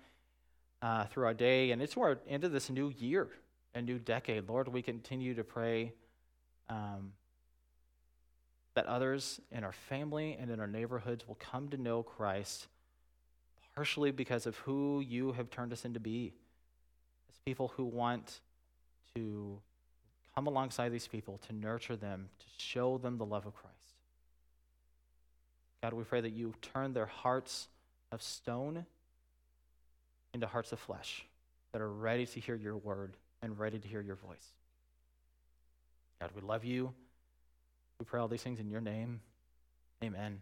uh, 0.82 1.06
through 1.06 1.24
our 1.24 1.34
day 1.34 1.70
and 1.70 1.80
into, 1.80 2.00
our, 2.00 2.18
into 2.26 2.48
this 2.48 2.68
new 2.68 2.92
year, 2.98 3.28
a 3.74 3.80
new 3.80 3.98
decade, 3.98 4.48
Lord, 4.48 4.68
we 4.68 4.82
continue 4.82 5.34
to 5.34 5.44
pray 5.44 5.92
um, 6.68 7.12
that 8.74 8.86
others 8.86 9.40
in 9.50 9.64
our 9.64 9.72
family 9.72 10.36
and 10.38 10.50
in 10.50 10.60
our 10.60 10.66
neighborhoods 10.66 11.26
will 11.26 11.38
come 11.40 11.68
to 11.70 11.76
know 11.76 12.02
Christ 12.02 12.68
partially 13.76 14.10
because 14.10 14.46
of 14.46 14.56
who 14.58 15.00
you 15.06 15.32
have 15.32 15.50
turned 15.50 15.72
us 15.72 15.84
into 15.84 16.00
be. 16.00 16.32
As 17.28 17.38
people 17.44 17.68
who 17.76 17.84
want 17.84 18.40
to 19.14 19.60
come 20.36 20.46
alongside 20.46 20.90
these 20.90 21.08
people, 21.08 21.40
to 21.48 21.54
nurture 21.54 21.96
them, 21.96 22.28
to 22.38 22.46
show 22.58 22.98
them 22.98 23.16
the 23.16 23.24
love 23.24 23.46
of 23.46 23.54
Christ. 23.54 23.74
God, 25.82 25.94
we 25.94 26.04
pray 26.04 26.20
that 26.20 26.32
you 26.32 26.54
turn 26.60 26.92
their 26.92 27.06
hearts 27.06 27.68
of 28.12 28.22
stone 28.22 28.84
into 30.34 30.46
hearts 30.46 30.72
of 30.72 30.78
flesh 30.78 31.24
that 31.72 31.80
are 31.80 31.90
ready 31.90 32.26
to 32.26 32.40
hear 32.40 32.54
your 32.54 32.76
word 32.76 33.16
and 33.42 33.58
ready 33.58 33.78
to 33.78 33.88
hear 33.88 34.00
your 34.00 34.16
voice. 34.16 34.46
God, 36.20 36.30
we 36.34 36.42
love 36.42 36.64
you. 36.64 36.92
We 37.98 38.04
pray 38.04 38.20
all 38.20 38.28
these 38.28 38.42
things 38.42 38.60
in 38.60 38.68
your 38.68 38.80
name. 38.80 39.20
Amen. 40.04 40.40